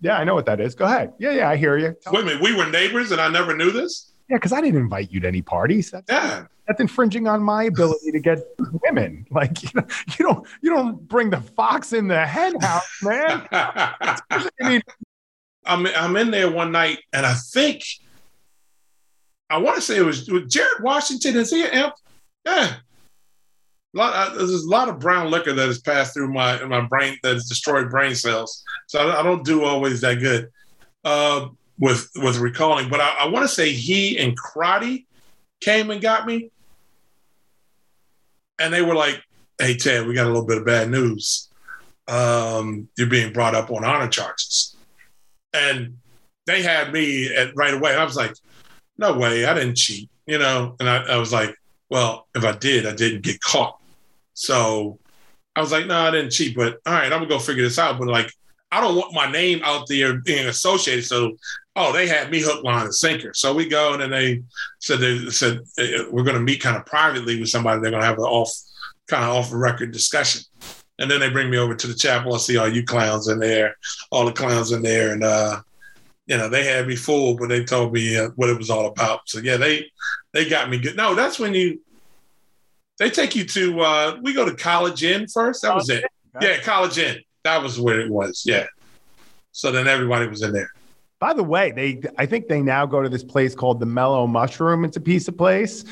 [0.00, 0.74] Yeah, I know what that is.
[0.74, 1.12] Go ahead.
[1.18, 1.96] Yeah, yeah, I hear you.
[2.00, 4.12] Tell Wait a minute, we were neighbors and I never knew this?
[4.28, 5.90] Yeah, because I didn't invite you to any parties.
[5.90, 6.46] That's, yeah.
[6.68, 8.38] That's infringing on my ability to get
[8.84, 9.26] women.
[9.30, 9.86] Like you, know,
[10.18, 13.48] you don't you don't bring the fox in the hen house, man.
[13.52, 14.20] I
[14.60, 14.82] mean,
[15.64, 17.82] I'm I'm in there one night and I think
[19.50, 21.36] I want to say it was, was Jared Washington.
[21.36, 21.94] Is he an imp?
[22.44, 22.76] Yeah
[23.94, 27.16] lot, uh, there's a lot of brown liquor that has passed through my my brain
[27.22, 28.62] that has destroyed brain cells.
[28.86, 30.50] So I, I don't do always that good
[31.04, 32.88] uh, with with recalling.
[32.88, 35.06] But I, I want to say he and Crotty
[35.60, 36.50] came and got me,
[38.58, 39.22] and they were like,
[39.58, 41.48] "Hey Ted, we got a little bit of bad news.
[42.06, 44.76] Um, you're being brought up on honor charges,"
[45.54, 45.96] and
[46.46, 47.94] they had me at right away.
[47.94, 48.34] I was like,
[48.98, 50.76] "No way, I didn't cheat," you know.
[50.78, 51.54] And I, I was like,
[51.90, 53.77] well, if I did, I didn't get caught.
[54.38, 55.00] So
[55.56, 57.78] I was like, no, I didn't cheat, but all right, I'm gonna go figure this
[57.78, 57.98] out.
[57.98, 58.32] But like,
[58.70, 61.04] I don't want my name out there being associated.
[61.04, 61.36] So,
[61.74, 63.34] oh, they had me hook, line, and sinker.
[63.34, 64.42] So we go and then they
[64.78, 65.60] said they said
[66.10, 67.80] we're gonna meet kind of privately with somebody.
[67.80, 68.52] They're gonna have an off
[69.08, 70.42] kind of off record discussion.
[71.00, 72.34] And then they bring me over to the chapel.
[72.34, 73.76] I see all you clowns in there,
[74.10, 75.60] all the clowns in there, and uh,
[76.26, 78.86] you know they had me fooled, but they told me uh, what it was all
[78.86, 79.20] about.
[79.26, 79.90] So yeah, they
[80.32, 80.96] they got me good.
[80.96, 81.80] No, that's when you
[82.98, 85.62] they take you to uh we go to College Inn first.
[85.62, 86.04] That was it.
[86.40, 87.18] Yeah, College Inn.
[87.44, 88.42] That was where it was.
[88.44, 88.66] Yeah.
[89.52, 90.70] So then everybody was in there.
[91.20, 94.26] By the way, they I think they now go to this place called the Mellow
[94.26, 94.84] Mushroom.
[94.84, 95.84] It's a piece of place.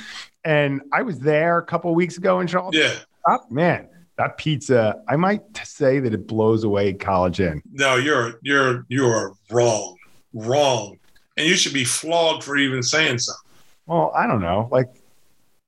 [0.44, 2.76] And I was there a couple weeks ago in Charlotte.
[2.76, 2.94] Yeah.
[3.26, 7.60] Oh, man, that pizza, I might say that it blows away College Inn.
[7.72, 9.96] No, you're you're you're wrong.
[10.32, 10.98] Wrong.
[11.36, 13.50] And you should be flogged for even saying something.
[13.86, 14.68] Well, I don't know.
[14.70, 14.86] Like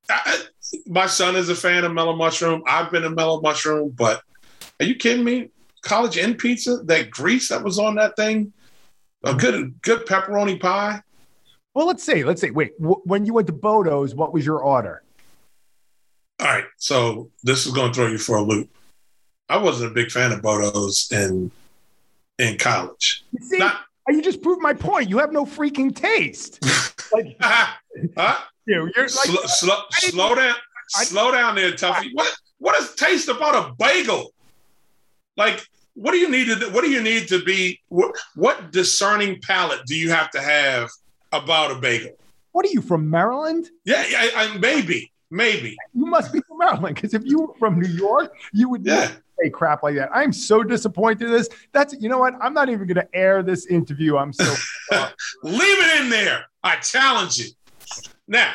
[0.09, 0.45] I,
[0.87, 2.63] my son is a fan of mellow mushroom.
[2.67, 4.23] I've been a mellow mushroom, but
[4.81, 5.51] are you kidding me?
[5.83, 8.53] College Inn pizza, that grease that was on that thing,
[9.25, 11.03] a good good pepperoni pie.
[11.75, 12.25] Well, let's see.
[12.25, 12.51] Let's see.
[12.51, 15.03] Wait, w- when you went to Bodo's, what was your order?
[16.41, 18.69] All right, so this is going to throw you for a loop.
[19.49, 21.51] I wasn't a big fan of Bodo's in
[22.39, 23.25] in college.
[23.41, 25.09] See, Not, you just proved my point.
[25.09, 26.65] You have no freaking taste.
[27.13, 28.39] like, huh?
[28.69, 28.91] You.
[28.95, 30.55] You're like, slow, slow, slow down,
[30.97, 32.11] I, slow down there, Tuffy.
[32.15, 34.33] What what is taste about a bagel?
[35.37, 35.65] Like,
[35.95, 36.71] what do you need to?
[36.71, 37.81] What do you need to be?
[37.89, 40.91] What, what discerning palate do you have to have
[41.33, 42.13] about a bagel?
[42.53, 43.69] What are you from Maryland?
[43.85, 45.77] Yeah, I, I, maybe, maybe.
[45.95, 48.85] You must be from Maryland because if you were from New York, you would.
[48.85, 49.11] Yeah.
[49.43, 50.11] say crap like that.
[50.13, 51.49] I'm so disappointed in this.
[51.73, 52.35] That's you know what?
[52.41, 54.17] I'm not even going to air this interview.
[54.17, 54.55] I'm so
[55.43, 56.47] leave it in there.
[56.65, 57.47] I challenge you.
[58.29, 58.53] Now,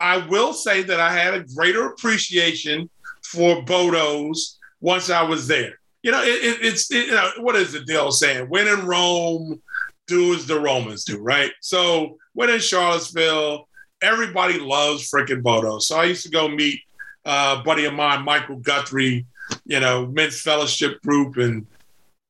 [0.00, 2.90] I will say that I had a greater appreciation
[3.22, 5.78] for Bodos once I was there.
[6.02, 8.48] You know, it, it, it's it, you know what is the deal saying?
[8.48, 9.62] When in Rome,
[10.08, 11.52] do as the Romans do, right?
[11.60, 13.68] So when in Charlottesville,
[14.02, 15.78] everybody loves freaking Bodo.
[15.78, 16.80] So I used to go meet
[17.24, 19.26] uh, a buddy of mine, Michael Guthrie,
[19.64, 21.66] you know, men's fellowship group, and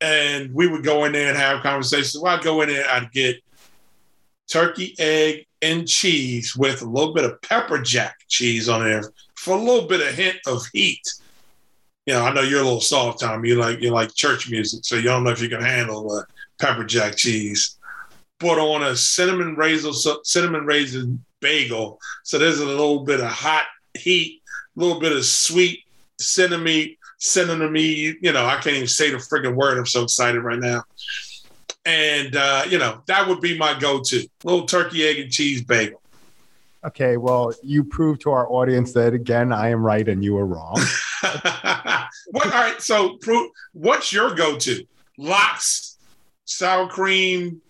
[0.03, 2.19] and we would go in there and have conversations.
[2.21, 3.37] Well, I'd go in there, I'd get
[4.53, 9.03] turkey, egg, and cheese with a little bit of pepper jack cheese on there
[9.35, 11.03] for a little bit of hint of heat.
[12.07, 13.45] You know, I know you're a little soft, Tom.
[13.45, 16.25] You like you like church music, so you don't know if you can handle
[16.61, 17.79] pepper jack cheese.
[18.39, 19.93] Put on a cinnamon raisin
[20.25, 24.43] cinnamon raisin bagel, so there's a little bit of hot heat,
[24.77, 25.85] a little bit of sweet
[26.19, 27.77] cinnamon cinnamon.
[27.77, 29.79] You know, I can't even say the freaking word.
[29.79, 30.83] I'm so excited right now.
[31.85, 34.27] And uh, you know, that would be my go-to.
[34.45, 36.01] Little turkey, egg, and cheese bagel.
[36.85, 40.47] Okay, well, you proved to our audience that again I am right and you are
[40.47, 40.75] wrong.
[41.23, 43.19] what, all right, so
[43.73, 44.85] what's your go-to?
[45.17, 45.99] Lox,
[46.45, 47.61] sour cream,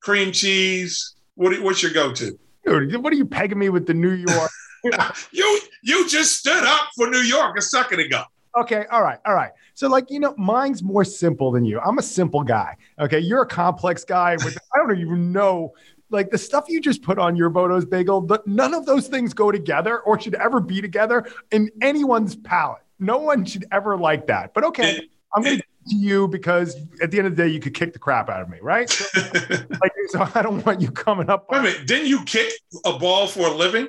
[0.00, 1.14] cream cheese.
[1.34, 2.38] What, what's your go-to?
[2.64, 4.50] Dude, what are you pegging me with the New York?
[5.32, 8.22] you you just stood up for New York a second ago.
[8.56, 9.52] Okay, all right, all right.
[9.74, 11.78] So, like, you know, mine's more simple than you.
[11.80, 12.76] I'm a simple guy.
[12.98, 15.74] Okay, you're a complex guy with I don't even know
[16.10, 19.34] like the stuff you just put on your Bodo's bagel, but none of those things
[19.34, 22.82] go together or should ever be together in anyone's palate.
[22.98, 24.54] No one should ever like that.
[24.54, 27.60] But okay, I'm going to to you because at the end of the day, you
[27.60, 28.88] could kick the crap out of me, right?
[28.90, 29.20] So,
[29.80, 31.46] like, so I don't want you coming up.
[31.50, 32.52] Wait a minute, didn't you kick
[32.84, 33.88] a ball for a living?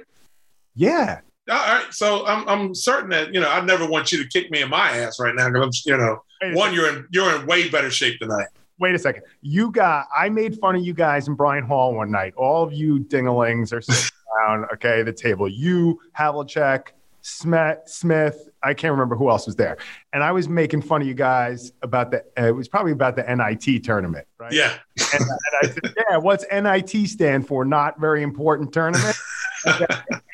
[0.76, 1.22] Yeah.
[1.49, 4.51] All right, so I'm I'm certain that you know I never want you to kick
[4.51, 6.21] me in my ass right now because I'm you know
[6.55, 8.47] one you're in you're in way better shape than I am
[8.79, 9.23] wait a second.
[9.41, 12.33] You got, I made fun of you guys in Bryant Hall one night.
[12.35, 15.47] All of you dinglings are sitting around, okay, the table.
[15.47, 16.89] You, Havlicek,
[17.21, 19.77] Smith, Smith, I can't remember who else was there.
[20.13, 23.15] And I was making fun of you guys about the, uh, it was probably about
[23.15, 24.53] the NIT tournament, right?
[24.53, 24.73] Yeah.
[25.13, 27.65] And, and I said, yeah, what's NIT stand for?
[27.65, 29.15] Not very important tournament.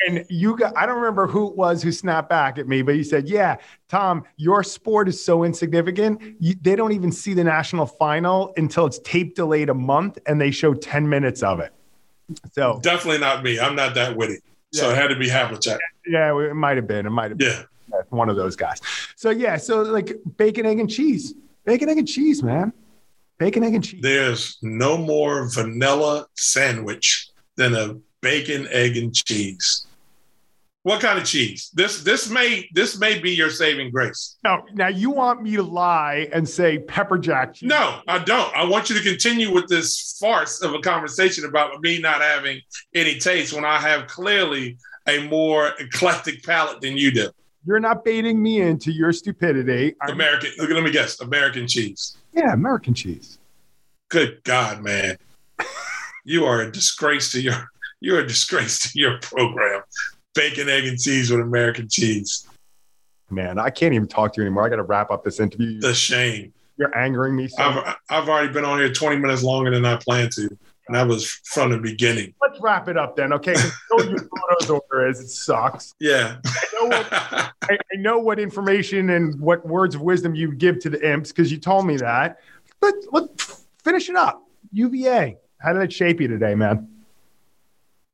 [0.08, 2.96] and you got, I don't remember who it was who snapped back at me, but
[2.96, 3.58] he said, Yeah,
[3.90, 6.22] Tom, your sport is so insignificant.
[6.40, 10.40] You, they don't even see the national final until it's tape delayed a month and
[10.40, 11.74] they show 10 minutes of it.
[12.54, 13.60] So definitely not me.
[13.60, 14.40] I'm not that witty.
[14.72, 14.82] Yeah.
[14.82, 15.78] So it had to be Havlicek.
[16.06, 17.06] Yeah, it might have been.
[17.06, 17.52] It might have been.
[17.52, 18.02] Yeah.
[18.10, 18.82] One of those guys.
[19.16, 21.34] So yeah, so like bacon, egg, and cheese.
[21.66, 22.74] Bacon, egg, and cheese, man.
[23.38, 24.02] Bacon, egg, and cheese.
[24.02, 29.86] There's no more vanilla sandwich than a bacon, egg, and cheese.
[30.82, 31.70] What kind of cheese?
[31.74, 34.38] This this may this may be your saving grace.
[34.44, 37.70] No, now you want me to lie and say pepper jack cheese?
[37.70, 38.54] No, I don't.
[38.54, 42.60] I want you to continue with this farce of a conversation about me not having
[42.94, 47.30] any taste when I have clearly a more eclectic palate than you do.
[47.66, 49.96] You're not baiting me into your stupidity.
[50.10, 50.52] American.
[50.58, 51.22] Look, let me guess.
[51.22, 52.18] American cheese.
[52.34, 53.40] Yeah, American cheese.
[54.10, 55.18] Good God, man!
[56.26, 57.70] you are a disgrace to your
[58.04, 59.82] you're a disgrace to your program.
[60.36, 62.45] Bacon, egg, and cheese with American cheese.
[63.30, 64.66] Man, I can't even talk to you anymore.
[64.66, 65.80] I got to wrap up this interview.
[65.80, 66.54] The shame.
[66.78, 67.47] You're angering me.
[67.47, 70.49] So I've, I've already been on here 20 minutes longer than I planned to.
[70.88, 72.34] And that was from the beginning.
[72.41, 73.54] Let's wrap it up then, okay?
[73.54, 75.22] know your Bodo's order is.
[75.22, 75.94] It sucks.
[75.99, 76.38] Yeah.
[76.45, 80.80] I know, what, I, I know what information and what words of wisdom you give
[80.80, 82.40] to the imps because you told me that.
[82.82, 84.45] But let's finish it up.
[84.73, 85.38] UVA.
[85.60, 86.93] How did it shape you today, man?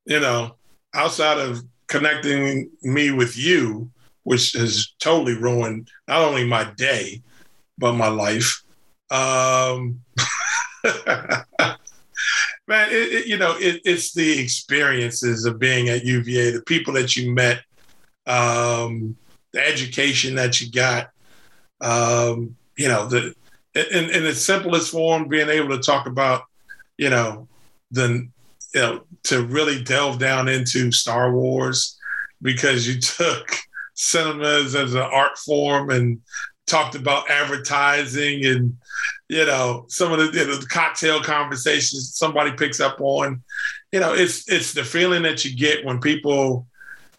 [0.10, 0.56] You know,
[0.94, 3.90] outside of connecting me with you,
[4.23, 7.22] which has totally ruined not only my day,
[7.77, 8.64] but my life.
[9.11, 10.02] Um,
[10.84, 11.45] man,
[12.90, 17.15] it, it, you know, it, it's the experiences of being at UVA, the people that
[17.15, 17.61] you met,
[18.26, 19.15] um,
[19.53, 21.10] the education that you got,
[21.81, 23.34] um, you know, the
[23.76, 26.44] in, in its simplest form, being able to talk about,
[26.98, 27.48] you know,
[27.91, 28.27] the
[28.73, 31.97] you know, to really delve down into Star Wars
[32.41, 33.56] because you took
[33.93, 36.19] cinemas as an art form and
[36.65, 38.76] talked about advertising and
[39.27, 43.41] you know some of the, you know, the cocktail conversations somebody picks up on.
[43.91, 46.65] You know it's it's the feeling that you get when people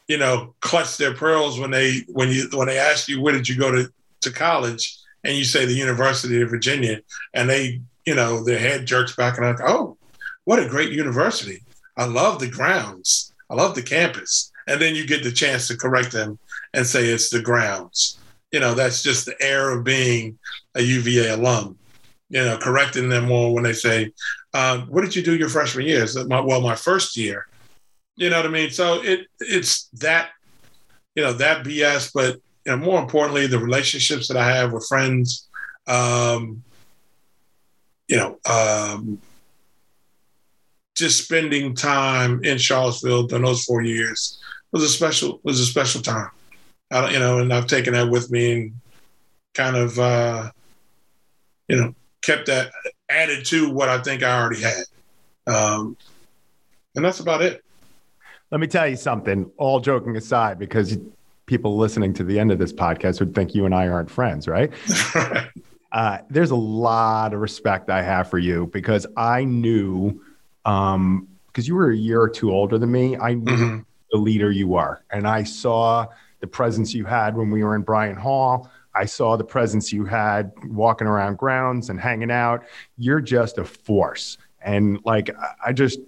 [0.08, 3.48] you know clutch their pearls when they when you when they ask you where did
[3.48, 3.92] you go to
[4.22, 4.96] to college?
[5.22, 7.02] And you say the University of Virginia.
[7.34, 9.96] And they you know their head jerks back and like oh
[10.44, 11.62] what a great university.
[11.96, 13.32] I love the grounds.
[13.50, 14.50] I love the campus.
[14.66, 16.38] And then you get the chance to correct them
[16.74, 18.18] and say it's the grounds.
[18.52, 20.36] you know, that's just the air of being
[20.74, 21.78] a UVA alum.
[22.30, 24.12] You know, correcting them more when they say,
[24.54, 27.46] um, "What did you do your freshman year?" My, well, my first year.
[28.16, 28.70] You know what I mean?
[28.70, 30.30] So it it's that,
[31.14, 32.36] you know, that BS, but
[32.66, 35.48] you know, more importantly, the relationships that I have with friends.
[35.86, 36.62] Um,
[38.08, 39.20] you know, um,
[41.00, 44.40] just spending time in Charlottesville during those four years
[44.72, 46.30] was a special was a special time.
[46.92, 48.72] I don't, you know, and I've taken that with me and
[49.54, 50.50] kind of, uh,
[51.68, 52.72] you know, kept that
[53.08, 54.84] added to what I think I already had.
[55.46, 55.96] Um,
[56.94, 57.64] and that's about it.
[58.50, 60.98] Let me tell you something, all joking aside, because
[61.46, 64.46] people listening to the end of this podcast would think you and I aren't friends,
[64.46, 64.72] right?
[65.14, 65.48] right.
[65.92, 70.22] Uh, there's a lot of respect I have for you because I knew,
[70.64, 73.78] um, because you were a year or two older than me, I knew mm-hmm.
[74.12, 75.04] the leader you are.
[75.10, 76.06] And I saw
[76.40, 78.70] the presence you had when we were in Bryant Hall.
[78.94, 82.64] I saw the presence you had walking around grounds and hanging out.
[82.96, 84.38] You're just a force.
[84.62, 85.30] And like,
[85.64, 86.00] I just,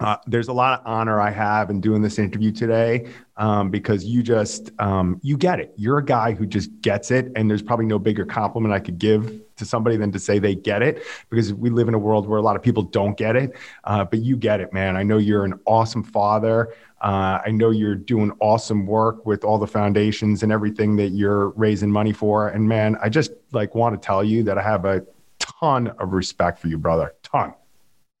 [0.00, 3.06] uh, there's a lot of honor I have in doing this interview today
[3.36, 5.74] um, because you just um, you get it.
[5.76, 8.98] You're a guy who just gets it, and there's probably no bigger compliment I could
[8.98, 12.26] give to somebody than to say they get it because we live in a world
[12.26, 13.54] where a lot of people don't get it,
[13.84, 14.96] uh, but you get it, man.
[14.96, 16.74] I know you're an awesome father.
[17.02, 21.50] Uh, I know you're doing awesome work with all the foundations and everything that you're
[21.50, 22.48] raising money for.
[22.48, 25.04] And man, I just like want to tell you that I have a
[25.38, 27.14] ton of respect for you, brother.
[27.22, 27.54] Ton.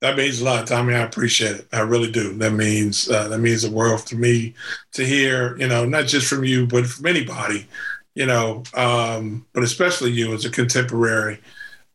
[0.00, 0.94] That means a lot, Tommy.
[0.94, 1.68] I appreciate it.
[1.72, 2.32] I really do.
[2.38, 4.54] That means uh, that means the world to me
[4.92, 7.66] to hear, you know, not just from you, but from anybody,
[8.14, 11.38] you know, um, but especially you as a contemporary,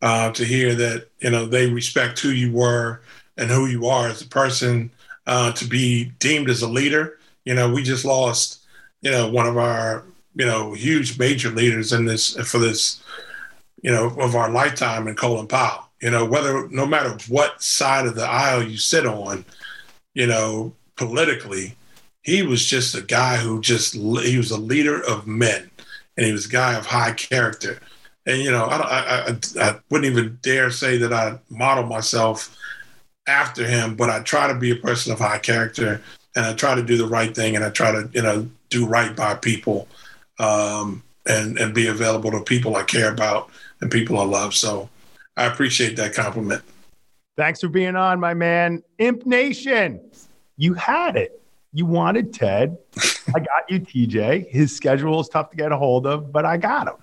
[0.03, 3.01] uh, to hear that you know they respect who you were
[3.37, 4.91] and who you are as a person,
[5.25, 7.17] uh, to be deemed as a leader.
[7.43, 8.65] You know, we just lost,
[9.01, 10.03] you know, one of our,
[10.35, 13.03] you know, huge major leaders in this for this,
[13.81, 18.05] you know, of our lifetime in Colin Powell you know, whether no matter what side
[18.05, 19.43] of the aisle you sit on,
[20.13, 21.75] you know, politically,
[22.21, 25.67] he was just a guy who just he was a leader of men,
[26.15, 27.79] and he was a guy of high character.
[28.27, 32.55] And you know, I I, I, wouldn't even dare say that I model myself
[33.25, 36.03] after him, but I try to be a person of high character,
[36.35, 38.85] and I try to do the right thing, and I try to you know do
[38.85, 39.87] right by people,
[40.37, 43.49] um, and and be available to people I care about
[43.81, 44.53] and people I love.
[44.53, 44.87] So
[45.37, 46.61] I appreciate that compliment.
[47.37, 48.81] Thanks for being on, my man.
[48.97, 49.99] Imp Nation,
[50.57, 51.41] you had it.
[51.73, 52.77] You wanted Ted.
[53.35, 54.49] I got you, TJ.
[54.49, 56.93] His schedule is tough to get a hold of, but I got him.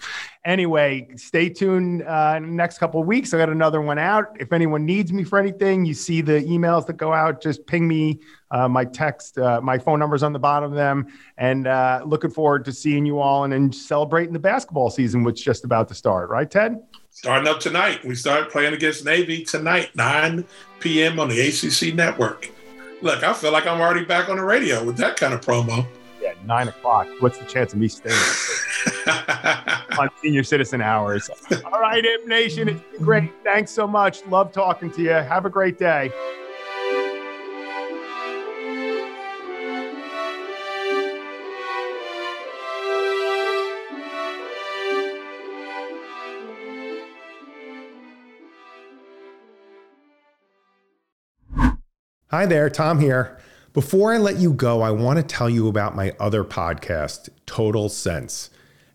[0.47, 3.35] Anyway, stay tuned uh, next couple weeks.
[3.35, 4.35] I got another one out.
[4.41, 7.87] If anyone needs me for anything, you see the emails that go out, just ping
[7.87, 8.21] me.
[8.51, 11.07] Uh, my text, uh, my phone number's on the bottom of them.
[11.37, 15.45] And uh, looking forward to seeing you all and celebrating the basketball season, which is
[15.45, 16.81] just about to start, right, Ted?
[17.12, 18.05] Starting up tonight.
[18.05, 20.44] We start playing against Navy tonight, 9
[20.80, 21.20] p.m.
[21.20, 22.51] on the ACC network.
[23.02, 25.86] Look, I feel like I'm already back on the radio with that kind of promo.
[26.20, 27.09] Yeah, nine o'clock.
[27.20, 28.14] What's the chance of me staying
[29.98, 31.28] on senior citizen hours?
[31.64, 33.32] All right, Imp Nation, it's been great.
[33.44, 34.24] Thanks so much.
[34.26, 35.10] Love talking to you.
[35.10, 36.12] Have a great day.
[52.35, 53.37] Hi there, Tom here.
[53.75, 57.91] Before I let you go, I want to tell you about my other podcast, Total
[57.91, 58.49] Cents.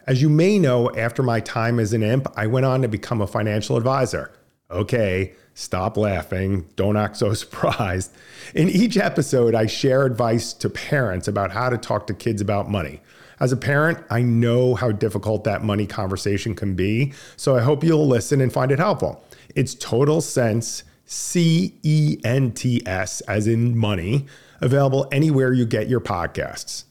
[0.07, 3.21] As you may know, after my time as an imp, I went on to become
[3.21, 4.31] a financial advisor.
[4.71, 6.65] Okay, stop laughing.
[6.75, 8.11] Don't act so surprised.
[8.55, 12.71] In each episode, I share advice to parents about how to talk to kids about
[12.71, 13.01] money.
[13.39, 17.83] As a parent, I know how difficult that money conversation can be, so I hope
[17.83, 19.23] you'll listen and find it helpful.
[19.53, 24.27] It's Total Cents C E N T S, as in money,
[24.61, 26.83] available anywhere you get your podcasts.